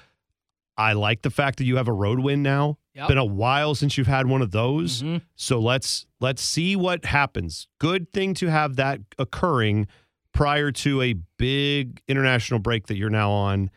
[0.77, 2.77] I like the fact that you have a road win now.
[2.95, 3.09] Yep.
[3.09, 5.03] Been a while since you've had one of those.
[5.03, 5.21] Mhm.
[5.35, 7.67] So let's let's see what happens.
[7.79, 9.87] Good thing to have that occurring
[10.33, 13.69] prior to a big international break that you're now on.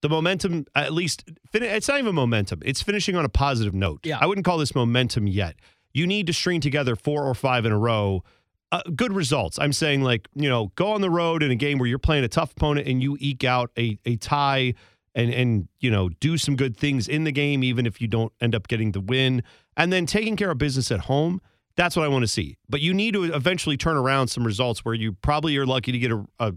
[0.00, 2.60] The momentum, at least, fin- it's not even momentum.
[2.64, 4.00] It's finishing on a positive note.
[4.04, 4.18] Yeah.
[4.20, 5.56] I wouldn't call this momentum yet.
[5.92, 8.22] You need to string together four or five in a row.
[8.70, 9.58] Uh, good results.
[9.58, 12.24] I'm saying, like, you know, go on the road in a game where you're playing
[12.24, 14.74] a tough opponent and you eke out a, a tie
[15.14, 18.32] and and you know do some good things in the game, even if you don't
[18.40, 19.42] end up getting the win,
[19.76, 21.40] and then taking care of business at home.
[21.76, 22.56] That's what I want to see.
[22.68, 25.98] But you need to eventually turn around some results where you probably are lucky to
[25.98, 26.52] get a, a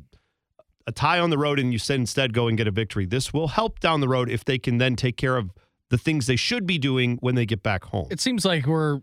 [0.88, 3.06] a tie on the road and you said instead go and get a victory.
[3.06, 5.52] This will help down the road if they can then take care of
[5.90, 8.08] the things they should be doing when they get back home.
[8.10, 9.02] It seems like we're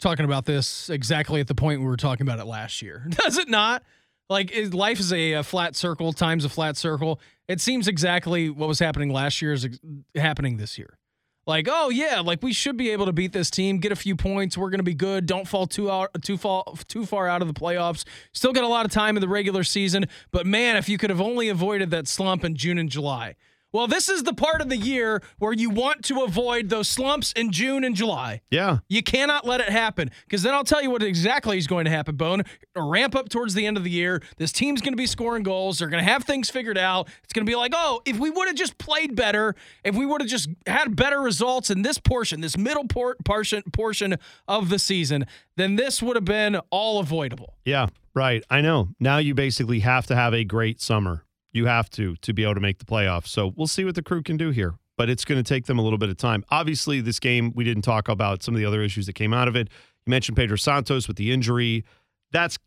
[0.00, 3.06] talking about this exactly at the point we were talking about it last year.
[3.10, 3.82] Does it not?
[4.28, 7.20] Like is, life is a, a flat circle times a flat circle.
[7.46, 9.78] It seems exactly what was happening last year is ex-
[10.14, 10.98] happening this year.
[11.46, 14.16] Like, oh yeah, like we should be able to beat this team, get a few
[14.16, 14.56] points.
[14.56, 15.26] We're to be good.
[15.26, 18.04] Don't fall too out, too fall too far out of the playoffs.
[18.32, 21.10] Still got a lot of time in the regular season, but man, if you could
[21.10, 23.36] have only avoided that slump in June and July.
[23.74, 27.32] Well, this is the part of the year where you want to avoid those slumps
[27.32, 28.40] in June and July.
[28.48, 28.78] yeah.
[28.88, 31.90] You cannot let it happen because then I'll tell you what exactly is going to
[31.90, 32.44] happen, Bone.
[32.76, 34.22] A ramp up towards the end of the year.
[34.36, 35.80] This team's going to be scoring goals.
[35.80, 37.08] They're going to have things figured out.
[37.24, 40.06] It's going to be like, oh, if we would have just played better, if we
[40.06, 44.14] would have just had better results in this portion, this middle por- portion portion
[44.46, 47.54] of the season, then this would have been all avoidable.
[47.64, 48.44] Yeah, right.
[48.48, 48.90] I know.
[49.00, 51.23] Now you basically have to have a great summer.
[51.54, 53.28] You have to to be able to make the playoffs.
[53.28, 54.74] So we'll see what the crew can do here.
[54.96, 56.44] But it's going to take them a little bit of time.
[56.50, 59.48] Obviously, this game we didn't talk about some of the other issues that came out
[59.48, 59.68] of it.
[60.06, 61.84] You mentioned Pedro Santos with the injury.
[62.30, 62.58] That's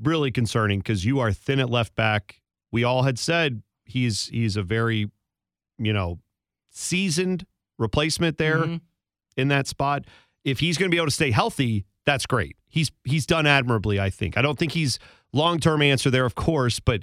[0.00, 2.40] really concerning because you are thin at left back.
[2.70, 5.10] We all had said he's he's a very,
[5.78, 6.20] you know,
[6.70, 7.46] seasoned
[7.78, 8.80] replacement there Mhm.
[9.36, 10.04] in that spot.
[10.44, 12.56] If he's going to be able to stay healthy, that's great.
[12.68, 14.36] He's he's done admirably, I think.
[14.36, 14.98] I don't think he's
[15.32, 17.02] long term answer there, of course, but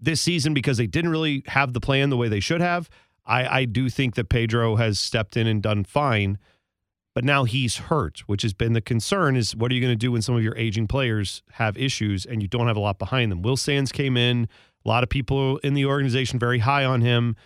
[0.00, 2.88] this season because they didn't really have the plan the way they should have,
[3.26, 6.38] I, I do think that Pedro has stepped in and done fine.
[7.14, 9.36] But now he's hurt, which has been the concern.
[9.36, 12.24] Is what are you going to do when some of your aging players have issues
[12.24, 13.42] and you don't have a lot behind them?
[13.42, 14.48] Will Sands came in.
[14.84, 17.36] A lot of people in the organization very high on him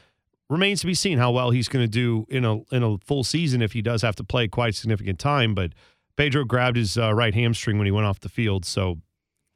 [0.50, 3.24] remains to be seen how well he's going to do in a in a full
[3.24, 5.54] season if he does have to play quite significant time.
[5.54, 5.72] But
[6.16, 8.98] Pedro grabbed his uh, right hamstring when he went off the field, so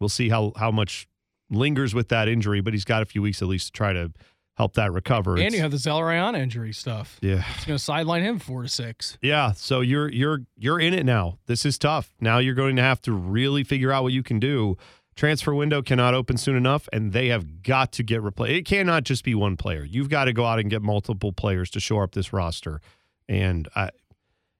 [0.00, 1.06] we'll see how how much
[1.50, 2.60] lingers with that injury.
[2.60, 4.12] But he's got a few weeks at least to try to
[4.56, 5.32] help that recover.
[5.32, 7.16] And It's- you have the Zelarayan injury stuff.
[7.22, 9.16] yeah, It's going to sideline him four to six.
[9.22, 9.52] yeah.
[9.52, 11.38] So you're you're you're in it now.
[11.46, 12.12] This is tough.
[12.20, 14.76] Now you're going to have to really figure out what you can do.
[15.14, 18.52] Transfer window cannot open soon enough, and they have got to get replaced.
[18.56, 19.82] It cannot just be one player.
[19.84, 22.80] You've got to go out and get multiple players to shore up this roster.
[23.28, 23.90] And I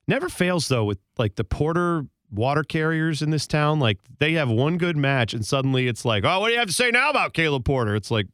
[0.08, 3.80] never fails though with like the Porter water carriers in this town.
[3.80, 6.68] Like they have one good match, and suddenly it's like, oh, what do you have
[6.68, 7.94] to say now about Caleb Porter?
[7.94, 8.26] It's like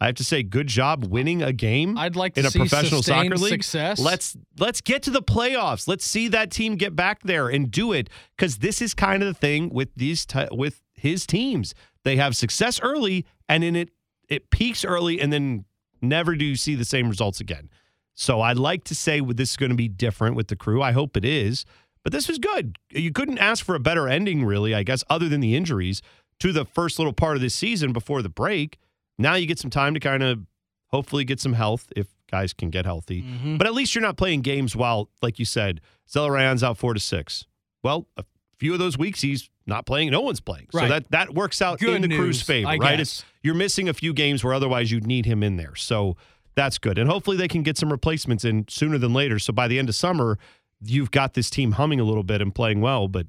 [0.00, 2.58] I have to say, good job winning a game I'd like to in a see
[2.58, 3.62] professional sustained soccer league.
[3.64, 3.98] success.
[3.98, 5.88] Let's let's get to the playoffs.
[5.88, 9.28] Let's see that team get back there and do it because this is kind of
[9.28, 11.74] the thing with these t- with his teams.
[12.02, 13.90] They have success early, and in it
[14.28, 15.64] it peaks early, and then
[16.02, 17.70] never do you see the same results again.
[18.14, 20.82] So I'd like to say this is going to be different with the crew.
[20.82, 21.64] I hope it is,
[22.04, 22.78] but this was good.
[22.90, 24.74] You couldn't ask for a better ending, really.
[24.74, 26.00] I guess, other than the injuries
[26.38, 28.78] to the first little part of this season before the break.
[29.18, 30.40] Now you get some time to kind of
[30.88, 33.22] hopefully get some health if guys can get healthy.
[33.22, 33.58] Mhm.
[33.58, 37.00] But at least you're not playing games while, like you said, Zelarayan's out four to
[37.00, 37.46] six.
[37.82, 38.24] Well, a
[38.58, 40.10] few of those weeks he's not playing.
[40.10, 40.66] No one's playing.
[40.72, 42.98] So that that works out Good in the crew's favor, I right?
[42.98, 43.00] guess.
[43.00, 45.74] It's, you're missing a few games where otherwise you'd need him in there.
[45.76, 46.16] So
[46.54, 46.98] that's good.
[46.98, 49.38] And hopefully they can get some replacements in sooner than later.
[49.38, 50.38] So by the end of summer,
[50.86, 53.08] you've got this team humming a little bit and playing well.
[53.08, 53.26] But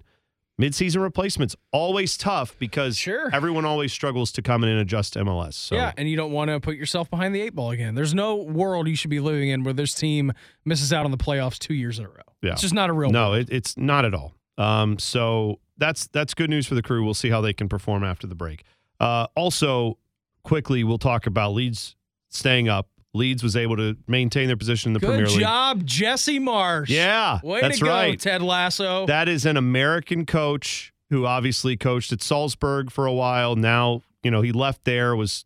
[0.62, 3.30] midseason replacements always tough because Sure.
[3.34, 5.54] everyone always struggles to come in and adjust to MLS.
[5.56, 7.96] So Yeah, and you don't want to put yourself behind the eight ball again.
[7.96, 10.32] There's no world you should be living in where this team
[10.64, 12.16] misses out on the playoffs two years in a row.
[12.42, 12.54] Yeah.
[12.54, 13.50] It's just not a real No, world.
[13.50, 14.34] it, it's not at all.
[14.58, 17.04] Um, so that's that's good news for the crew.
[17.04, 18.64] We'll see how they can perform after the break.
[19.02, 19.98] Uh, also,
[20.44, 21.98] quickly, we'll talk about Leeds
[22.30, 22.88] staying up.
[23.16, 25.36] Leeds was able to maintain their position in the Premier League.
[25.36, 26.90] Good job, Jesse Marsh.
[26.90, 28.20] Yeah, Way that's to go, right.
[28.20, 29.06] Ted Lasso.
[29.06, 33.56] That is an American coach who obviously coached at Salzburg for a while.
[33.56, 35.46] Now, you know, he left there, was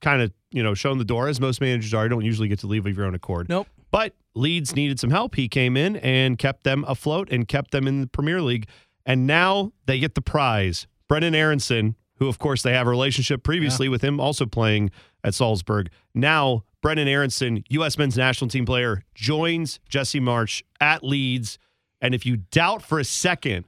[0.00, 2.04] kind of, you know, shown the door as most managers are.
[2.04, 3.48] You don't usually get to leave of your own accord.
[3.48, 3.66] nope.
[3.90, 5.36] But Leeds needed some help.
[5.36, 8.66] He came in and kept them afloat and kept them in the Premier League.
[9.06, 10.88] And now they get the prize.
[11.08, 14.90] Brenden Aaronson, who, of course, they have a relationship previously with him also playing
[15.22, 15.90] at Salzburg.
[16.12, 17.96] Now, Brenden Aaronson, U.S.
[17.96, 21.58] men's national team player, joins Jesse Marsh at Leeds.
[22.02, 23.64] And if you doubt for a second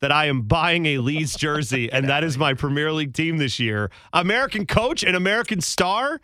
[0.00, 3.60] that I am buying a Leeds jersey and that is my Premier League team this
[3.60, 6.18] year, American coach and American star,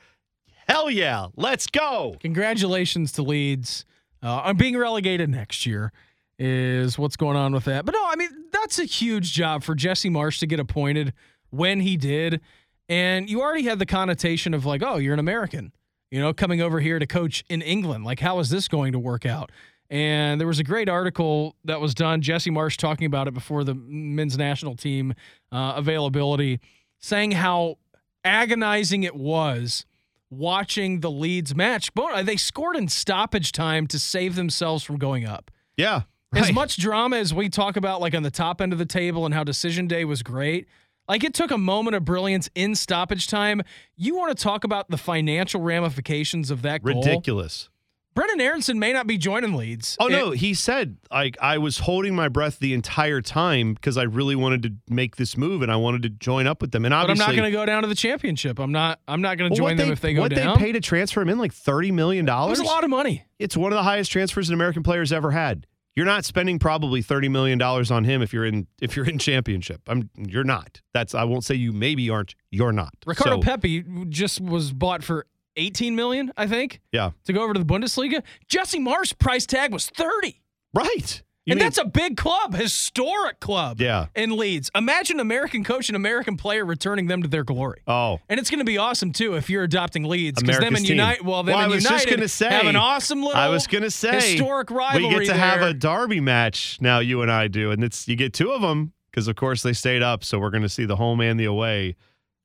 [0.66, 2.16] hell yeah, let's go.
[2.20, 3.84] Congratulations to Leeds
[4.22, 5.92] uh, on being relegated next year.
[6.38, 7.84] Is what's going on with that?
[7.84, 11.12] But no, I mean that's a huge job for Jesse Marsh to get appointed
[11.50, 12.40] when he did,
[12.88, 15.72] and you already had the connotation of like, oh, you're an American.
[16.12, 18.04] You know, coming over here to coach in England.
[18.04, 19.50] Like, how is this going to work out?
[19.88, 22.20] And there was a great article that was done.
[22.20, 25.14] Jesse Marsh talking about it before the men's national team
[25.50, 26.60] uh, availability,
[26.98, 27.78] saying how
[28.24, 29.86] agonizing it was
[30.28, 31.94] watching the Leeds match.
[31.94, 35.50] But they scored in stoppage time to save themselves from going up.
[35.78, 36.02] Yeah.
[36.34, 39.24] As much drama as we talk about, like on the top end of the table,
[39.24, 40.68] and how decision day was great,
[41.08, 43.62] like it took a moment of brilliance in stoppage time.
[43.96, 47.02] You want to talk about the financial ramifications of that goal?
[47.02, 47.68] ridiculous.
[48.14, 49.96] Brenden Aaronson may not be joining Leeds.
[49.98, 53.96] Oh It- no, he said like I was holding my breath the entire time because
[53.96, 56.84] I really wanted to make this move and I wanted to join up with them.
[56.84, 58.58] And but I'm not going to go down to the championship.
[58.58, 59.00] I'm not.
[59.08, 60.46] I'm not going to Well, join what them if they go down.
[60.50, 62.58] what they pay to transfer him in like thirty million dollars.
[62.60, 63.24] was a lot of money.
[63.38, 65.66] It's one of the highest transfers an American player's ever had.
[65.94, 69.18] You're not spending probably thirty million dollars on him if you're in if you're in
[69.18, 69.82] championship.
[69.86, 70.80] I'm you're not.
[70.94, 72.34] That's I won't say you maybe aren't.
[72.50, 72.94] You're not.
[73.06, 75.26] Ricardo So, Pepi just was bought for
[75.56, 77.10] 18 million, I think, Yeah.
[77.26, 78.22] to go over to the Bundesliga.
[78.48, 80.40] Jesse Marsh price tag was 30.
[80.72, 81.22] Right.
[81.44, 83.80] You and mean- that's a big club, historic club.
[83.80, 84.06] Yeah.
[84.14, 84.70] In Leeds.
[84.76, 87.80] Imagine American coach and American player returning them to their glory.
[87.88, 88.20] oh.
[88.28, 90.88] And it's going to be awesome too if you're adopting Leeds because them and.
[90.88, 91.26] United.
[91.26, 93.36] Well, them Well, I and was United just gonna say, have an awesome little.
[93.36, 95.06] I was gonna say historic rivalry.
[95.18, 97.00] We get to have a derby match now.
[97.00, 99.72] You and I do, and it's you get two of them because of course they
[99.72, 100.22] stayed up.
[100.24, 101.96] So we're going to see the home and the away.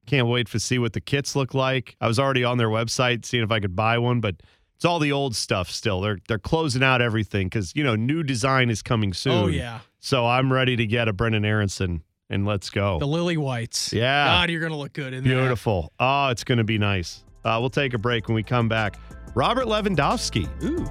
[0.07, 1.95] Can't wait to see what the kits look like.
[2.01, 4.35] I was already on their website seeing if I could buy one, but
[4.77, 5.99] it's all the old stuff still.
[6.01, 9.33] They're they're closing out everything because you know new design is coming soon.
[9.33, 12.99] Oh yeah, So I'm ready to get a Brenden Aaronson and let's go.
[12.99, 13.91] the lily whites.
[13.91, 14.25] Yeah.
[14.27, 15.29] God, you're going to look good in that.
[15.29, 15.91] Beautiful.
[15.99, 17.23] Oh, it's going to be nice.
[17.43, 18.99] Uh, we'll take a break when we come back.
[19.33, 20.85] Robert Lewandowski Ooh.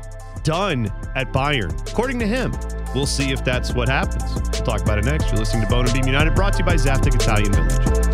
[0.44, 2.52] done at Bayern, according to him.
[2.94, 4.22] We'll see if that's what happens.
[4.34, 5.26] We'll talk about it next.
[5.28, 8.05] You're listening to Bone and Beam United, brought to you by Zaftig Italian Village.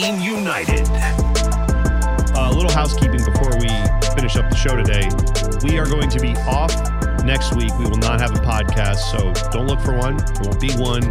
[0.00, 0.88] Beam United.
[2.34, 3.68] A little housekeeping before we
[4.14, 5.08] finish up the show today.
[5.62, 6.72] We are going to be off
[7.22, 7.70] next week.
[7.78, 10.16] We will not have a podcast, so don't look for one.
[10.16, 11.02] There won't be one.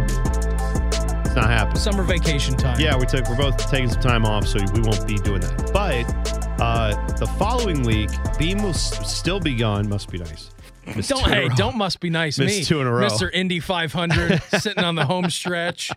[1.24, 1.76] It's not happening.
[1.76, 2.80] Summer vacation time.
[2.80, 5.70] Yeah, we took we're both taking some time off, so we won't be doing that.
[5.72, 9.88] But uh, the following week, Beam will s- still be gone.
[9.88, 10.50] Must be nice.
[10.96, 12.64] Missed Don't two in a hey, don't must be nice Missed me.
[12.64, 13.06] two in a row.
[13.06, 13.30] Mr.
[13.32, 15.92] Indy 500 sitting on the home stretch,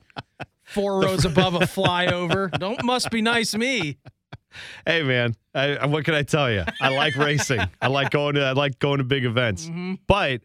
[0.73, 2.51] four rows above a flyover.
[2.57, 3.97] Don't must be nice me.
[4.85, 6.63] Hey man, I, what can I tell you?
[6.79, 7.61] I like racing.
[7.81, 9.69] I like going to I like going to big events.
[10.07, 10.41] But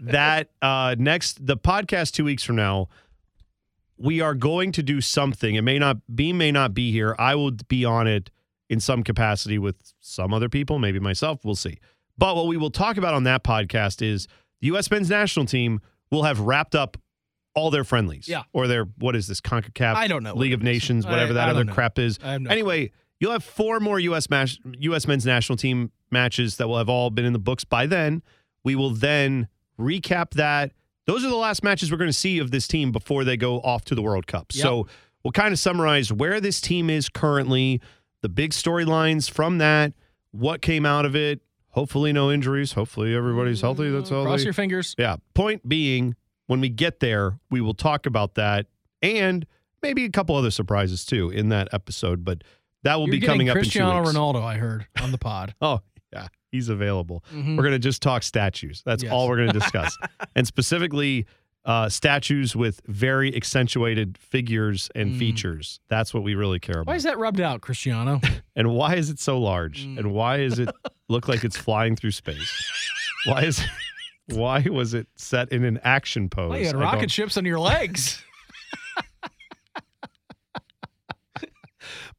[0.00, 2.88] that uh, next the podcast two weeks from now,
[3.96, 5.54] we are going to do something.
[5.54, 7.14] It may not be may not be here.
[7.18, 8.30] I will be on it
[8.68, 11.44] in some capacity with some other people, maybe myself.
[11.44, 11.78] We'll see.
[12.16, 14.26] But what we will talk about on that podcast is
[14.60, 14.90] the U.S.
[14.90, 16.96] men's national team will have wrapped up
[17.54, 18.28] all their friendlies.
[18.28, 18.42] Yeah.
[18.52, 19.94] Or their what is this CONCACAF?
[19.94, 20.62] I don't know League of.
[20.62, 21.72] Nations, whatever I that don't other know.
[21.72, 22.18] crap is.
[22.22, 22.90] I have no anyway,
[23.20, 24.28] you'll have four more U.S.
[24.30, 25.06] Mas- U.S.
[25.06, 28.22] men's national team matches that will have all been in the books by then.
[28.64, 30.72] We will then recap that.
[31.06, 33.60] Those are the last matches we're going to see of this team before they go
[33.60, 34.46] off to the World Cup.
[34.54, 34.62] Yep.
[34.62, 34.86] So
[35.22, 37.80] we'll kind of summarize where this team is currently,
[38.22, 39.92] the big storylines from that,
[40.30, 41.40] what came out of it.
[41.70, 42.72] Hopefully, no injuries.
[42.72, 43.90] Hopefully, everybody's healthy.
[43.90, 44.24] That's all.
[44.24, 44.94] Cross they- your fingers.
[44.96, 45.16] yeah.
[45.34, 46.14] Point being,
[46.46, 48.66] when we get there, we will talk about that
[49.02, 49.46] and
[49.82, 52.24] maybe a couple other surprises too in that episode.
[52.24, 52.42] But
[52.82, 54.18] that will You're be coming up Cristiano in two weeks.
[54.18, 55.54] Ronaldo, I heard on the pod.
[55.62, 55.80] Oh,
[56.12, 56.28] yeah.
[56.52, 57.24] He's available.
[57.34, 57.56] Mhm.
[57.56, 58.82] We're going to just talk statues.
[58.86, 59.12] That's Yes.
[59.12, 59.96] all we're going to discuss.
[60.36, 61.26] and specifically,
[61.64, 65.18] uh, statues with very accentuated figures and Mm.
[65.18, 65.80] features.
[65.88, 66.88] That's what we really care about.
[66.88, 68.20] Why is that rubbed out, Cristiano?
[68.56, 69.86] and why is it so large?
[69.86, 69.98] Mm.
[69.98, 70.68] And why is it
[71.08, 72.52] look like it's flying through space?
[73.24, 73.64] Why is
[74.28, 76.50] why was it set in an action pose?
[76.50, 78.22] Well, you had I don't- rocket ships on your legs.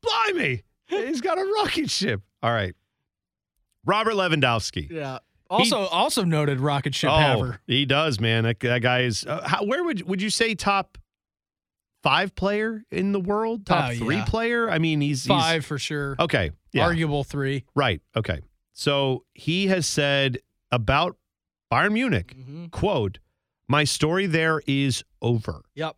[0.02, 0.64] Blimey.
[0.88, 2.22] He's got a rocket ship.
[2.44, 2.76] All right.
[3.86, 4.90] Robert Lewandowski.
[4.90, 5.20] yeah.
[5.50, 7.60] Also, also noted rocket ship oh, haver.
[7.68, 8.46] he does, man.
[8.46, 9.26] That, that guy is.
[9.26, 10.98] Uh, how, where would would you say top
[12.02, 13.64] five player in the world?
[13.66, 14.26] Top Oh, three yeah.
[14.26, 14.70] player?
[14.72, 16.16] I mean, he's he's- Five for sure.
[16.20, 17.64] okay, yeah, Arguable three.
[17.76, 18.02] right.
[18.16, 18.42] Okay,
[18.74, 20.40] so he has said
[20.72, 21.16] about
[21.76, 22.72] Bayern Munich, Mhm.
[22.72, 23.20] quote,
[23.68, 25.98] "My story there is over." Yep.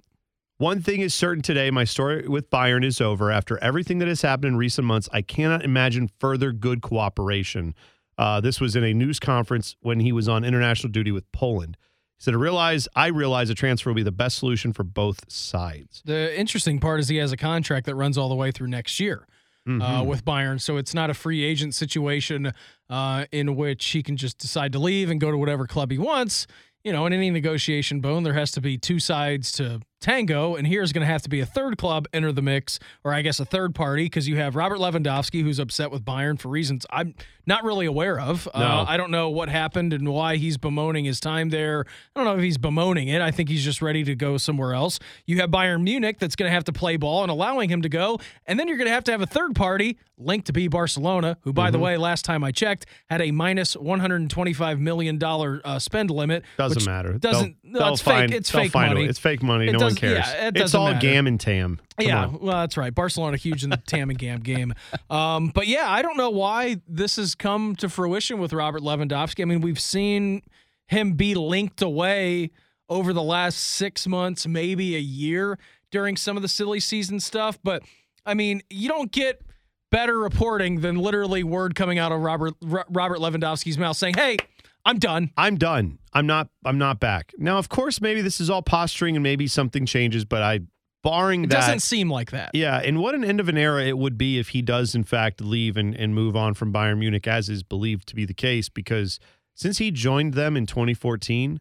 [0.58, 3.30] One thing is certain today my story with Bayern is over.
[3.32, 7.76] After everything that has happened in recent months, I cannot imagine further good cooperation.
[8.18, 11.78] Uh, this was in a news conference when he was on international duty with Poland.
[12.18, 15.32] He said, I realize, I realize a transfer will be the best solution for both
[15.32, 16.02] sides.
[16.06, 19.00] The interesting part is he has a contract that runs all the way through next
[19.00, 19.28] year.
[19.68, 20.06] Uh, Mhm.
[20.06, 20.60] with Bayern.
[20.62, 22.54] So it's not a free agent situation
[22.90, 25.98] uh, in which he can just decide to leave and go to whatever club he
[25.98, 26.48] wants.
[26.84, 30.68] You know, in any negotiation bone, there has to be two sides to tango, and
[30.68, 33.40] here's going to have to be a third club enter the mix, or I guess
[33.40, 37.16] a third party, because you have Robert Lewandowski, who's upset with Bayern for reasons I'm
[37.46, 38.48] not really aware of.
[38.54, 38.62] No.
[38.62, 41.86] Uh, I don't know what happened and why he's bemoaning his time there.
[42.16, 43.22] I don't know if he's bemoaning it.
[43.22, 45.00] I think he's just ready to go somewhere else.
[45.26, 47.90] You have Bayern Munich that's going to have to play ball and allowing him to
[47.90, 50.68] go, and then you're going to have to have a third party linked to be
[50.68, 55.62] Barcelona, who, by the way, last time I checked, had a minus 125 million dollar
[55.64, 56.44] uh, spend limit.
[56.58, 57.14] Doesn't matter.
[57.14, 57.56] Doesn't.
[57.64, 58.38] They'll- no, they'll it's find- fake.
[58.40, 59.04] It's fake money.
[59.06, 59.10] it.
[59.10, 59.68] It's fake money.
[59.68, 60.26] It no one cares.
[60.28, 61.00] yeah, it it's all matter.
[61.00, 61.80] gam and tam.
[62.00, 62.40] Come yeah, on.
[62.40, 62.94] well, that's right.
[62.94, 64.74] Barcelona huge in the Tam and Gam game.
[65.10, 69.42] Um, but yeah, I don't know why this has come to fruition with Robert Lewandowski.
[69.42, 70.44] I mean, we've seen
[70.88, 72.52] him be linked away
[72.90, 75.58] over the last six months, maybe a year
[75.92, 77.58] during some of the silly season stuff.
[77.64, 77.84] But
[78.26, 79.42] I mean, you don't get
[79.90, 84.38] better reporting than literally word coming out of Robert Ro- Robert Lewandowski's mouth saying, "Hey,
[84.88, 86.00] I'm done." I'm done.
[86.14, 86.50] I'm not.
[86.66, 87.34] I'm not back.
[87.38, 90.62] Now, of course, maybe this is all posturing and maybe something changes, but I,
[91.04, 92.52] barring It that, doesn't seem like that.
[92.54, 95.04] Yeah, and what an end of an era it would be if he does in
[95.04, 98.34] fact leave and, and move on from Bayern Munich, as is believed to be the
[98.34, 99.20] case, because
[99.54, 101.60] since he joined them in 2014,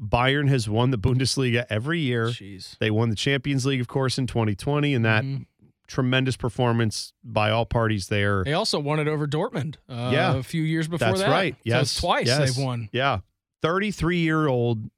[0.00, 2.28] Bayern has won the Bundesliga every year.
[2.28, 2.78] Jeez.
[2.78, 5.46] They won the Champions League, of course, in 2020, and that Mhm.
[5.90, 8.44] Tremendous performance by all parties there.
[8.44, 9.74] They also won it over Dortmund.
[9.88, 10.36] Uh, Yeah.
[10.36, 11.30] a few years before That's that.
[11.30, 11.56] right.
[11.64, 12.38] Yes, it's twice yes.
[12.56, 12.88] they've won.
[12.92, 13.18] Yeah.
[13.62, 14.88] 33 year old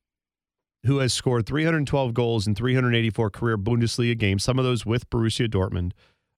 [0.84, 5.48] who has scored 312 goals in 384 career Bundesliga games, some of those with Borussia
[5.48, 5.92] Dortmund,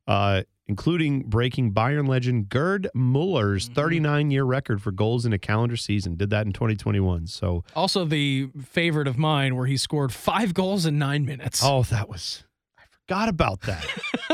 [0.06, 3.74] uh, including breaking Bayern legend Gerd Muller's Mm-hmm.
[3.74, 6.16] 39 year record for goals in a calendar season.
[6.16, 7.26] Did that in 2021.
[7.26, 11.60] So, Also, the favorite of mine, where he scored five goals in nine minutes.
[11.64, 12.44] oh, that was,
[13.06, 13.84] forgot about that.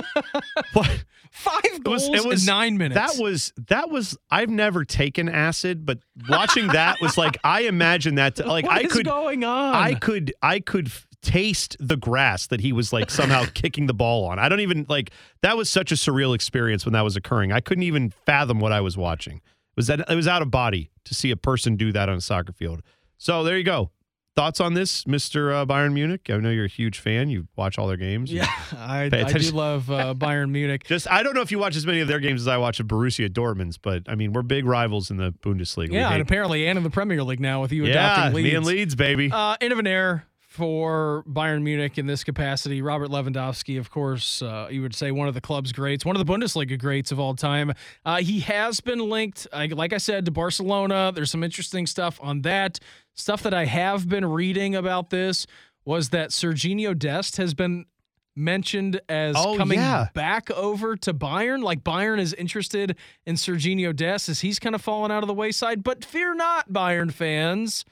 [0.73, 1.05] what?
[1.33, 3.17] Five It was- goals it was- in nine minutes.
[3.17, 5.99] That was that was I've never taken acid, but
[6.29, 9.75] watching that was like I imagine that to, like What I could going on?
[9.75, 10.91] I could I could
[11.23, 14.39] taste the grass that he was like somehow kicking the ball on.
[14.39, 15.11] I don't even like
[15.43, 17.53] that was such a surreal experience when that was occurring.
[17.53, 19.37] I couldn't even fathom what I was watching.
[19.37, 22.17] It was that it was out of body to see a person do that on
[22.17, 22.83] a soccer field.
[23.19, 23.91] So there you go.
[24.41, 26.31] Thoughts on this, Mister uh, Bayern Munich?
[26.31, 27.29] I know you're a huge fan.
[27.29, 28.33] You watch all their games.
[28.33, 30.85] Yeah, I, I do love uh, Bayern Munich.
[30.85, 32.81] Just I don't know if you watch as many of their games as I watch
[32.81, 35.93] of Borussia Dortmund's, but I mean we're big rivals in the Bundesliga.
[35.93, 38.45] Yeah, and apparently, and in the Premier League now with you yeah, adopting Leeds.
[38.45, 39.31] me and Leeds, baby.
[39.31, 42.83] Uh, end of an era for Bayern Munich in this capacity.
[42.83, 46.27] Robert Lewandowski, of course, uh, you would say one of the club's greats, one of
[46.27, 47.73] the Bundesliga greats of all time.
[48.05, 51.13] Uh, he has been linked, like I said, to Barcelona.
[51.15, 52.81] There's some interesting stuff on that.
[53.21, 55.47] Stuff that I have been reading about this
[55.85, 57.85] was that Serginho Dest has been
[58.35, 60.09] mentioned as Oh, coming yeah.
[60.15, 61.63] back over to Bayern.
[61.63, 62.97] Like Bayern is interested
[63.27, 65.83] in Serginho Dest as he's kind of fallen out of the wayside.
[65.83, 67.85] But fear not, Bayern fans.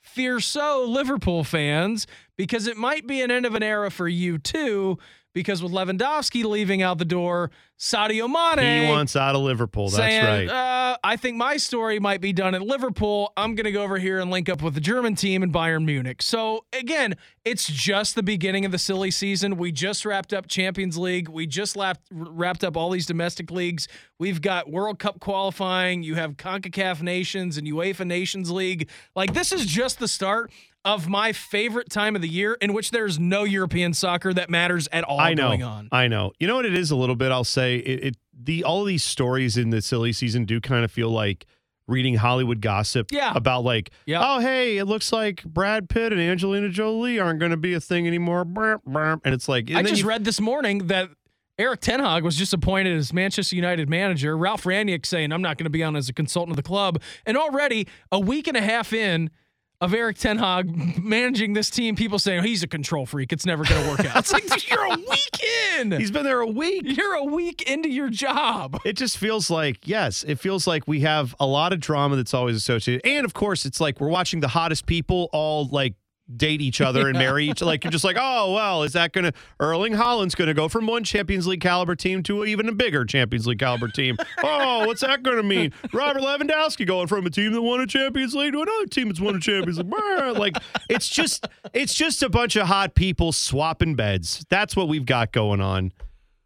[0.00, 2.06] Fear so, Liverpool fans,
[2.36, 4.98] because it might be an end of an era for you too.
[5.36, 9.90] Because with Lewandowski leaving out the door, Sadio Mane he wants out of Liverpool.
[9.90, 10.48] That's saying, right.
[10.48, 13.34] Uh, I think my story might be done at Liverpool.
[13.36, 15.84] I'm going to go over here and link up with the German team in Bayern
[15.84, 16.22] Munich.
[16.22, 19.58] So, again, it's just the beginning of the silly season.
[19.58, 21.28] We just wrapped up Champions League.
[21.28, 23.88] We just lapped, wrapped up all these domestic leagues.
[24.18, 26.02] We've got World Cup qualifying.
[26.02, 28.88] You have CONCACAF Nations and UEFA Nations League.
[29.14, 30.50] Like, this is just the start
[30.86, 34.88] of my favorite time of the year in which there's no European soccer that matters
[34.92, 35.48] at all I know.
[35.48, 35.88] going on.
[35.92, 36.32] I know.
[36.38, 37.32] You know what it is a little bit.
[37.32, 38.16] I'll say it, it.
[38.38, 41.46] The all of these stories in the silly season do kind of feel like
[41.88, 43.12] reading Hollywood gossip.
[43.12, 43.32] Yeah.
[43.34, 44.20] About like, Yeah.
[44.22, 47.80] oh hey, it looks like Brad Pitt and Angelina Jolie aren't going to be a
[47.80, 48.42] thing anymore.
[48.44, 51.08] And it's like, and I just you- read this morning that
[51.58, 54.36] Erik ten Hag was just appointed as Manchester United manager.
[54.36, 57.00] Ralf Rangnick saying, I'm not going to be on as a consultant of the club.
[57.24, 59.30] And already a week and a half in
[59.80, 63.32] of Erik ten Hag managing this team, people saying, he's a control freak.
[63.32, 64.16] It's never going to work out.
[64.16, 65.40] It's like, you're a week
[65.78, 65.92] in.
[65.92, 66.82] He's been there a week.
[66.84, 68.80] You're a week into your job.
[68.84, 72.34] It just feels like, yes, it feels like we have a lot of drama that's
[72.34, 73.06] always associated.
[73.06, 75.94] And of course, it's like we're watching the hottest people all like
[76.34, 79.32] date each other and marry each like you're just like, oh well, is that gonna
[79.60, 83.46] Erling Haaland's gonna go from one Champions League caliber team to even a bigger Champions
[83.46, 84.16] League caliber team?
[84.42, 85.72] oh, what's that gonna mean?
[85.92, 89.20] Robert Lewandowski going from a team that won a Champions League to another team that's
[89.20, 90.38] won a Champions League.
[90.38, 90.56] Like
[90.88, 94.44] it's just it's just a bunch of hot people swapping beds.
[94.48, 95.92] That's what we've got going on.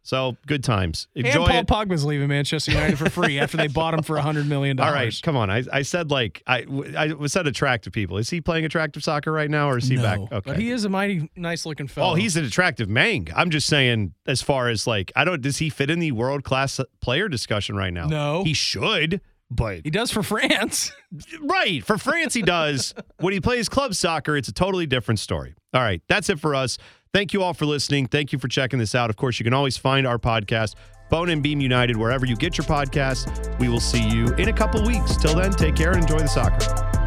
[0.03, 1.07] So good times.
[1.15, 1.67] And Enjoy Paul it.
[1.67, 4.79] Pogba's leaving Manchester United for free after they bought him for $100 million.
[4.81, 5.49] All right, come on.
[5.49, 6.65] I, I said like I
[6.97, 8.17] I said attractive people.
[8.17, 10.19] Is he playing attractive soccer right now, or is he no, back?
[10.19, 10.41] Okay.
[10.43, 12.11] But he is a mighty nice looking fellow.
[12.11, 13.27] Oh, he's an attractive mang.
[13.35, 15.41] I'm just saying, as far as like, I don't.
[15.41, 18.07] Does he fit in the world class player discussion right now?
[18.07, 18.43] No.
[18.43, 19.21] he should.
[19.53, 20.93] But He does for France.
[21.41, 22.93] right for France, he does.
[23.19, 25.55] when he plays club soccer, it's a totally different story.
[25.73, 26.77] All right, that's it for us.
[27.13, 28.07] Thank you all for listening.
[28.07, 29.09] Thank you for checking this out.
[29.09, 30.75] Of course, you can always find our podcast,
[31.09, 33.59] Bone and Beam United, wherever you get your podcasts.
[33.59, 35.17] We will see you in a couple weeks.
[35.17, 37.00] Till then, take care and enjoy the soccer.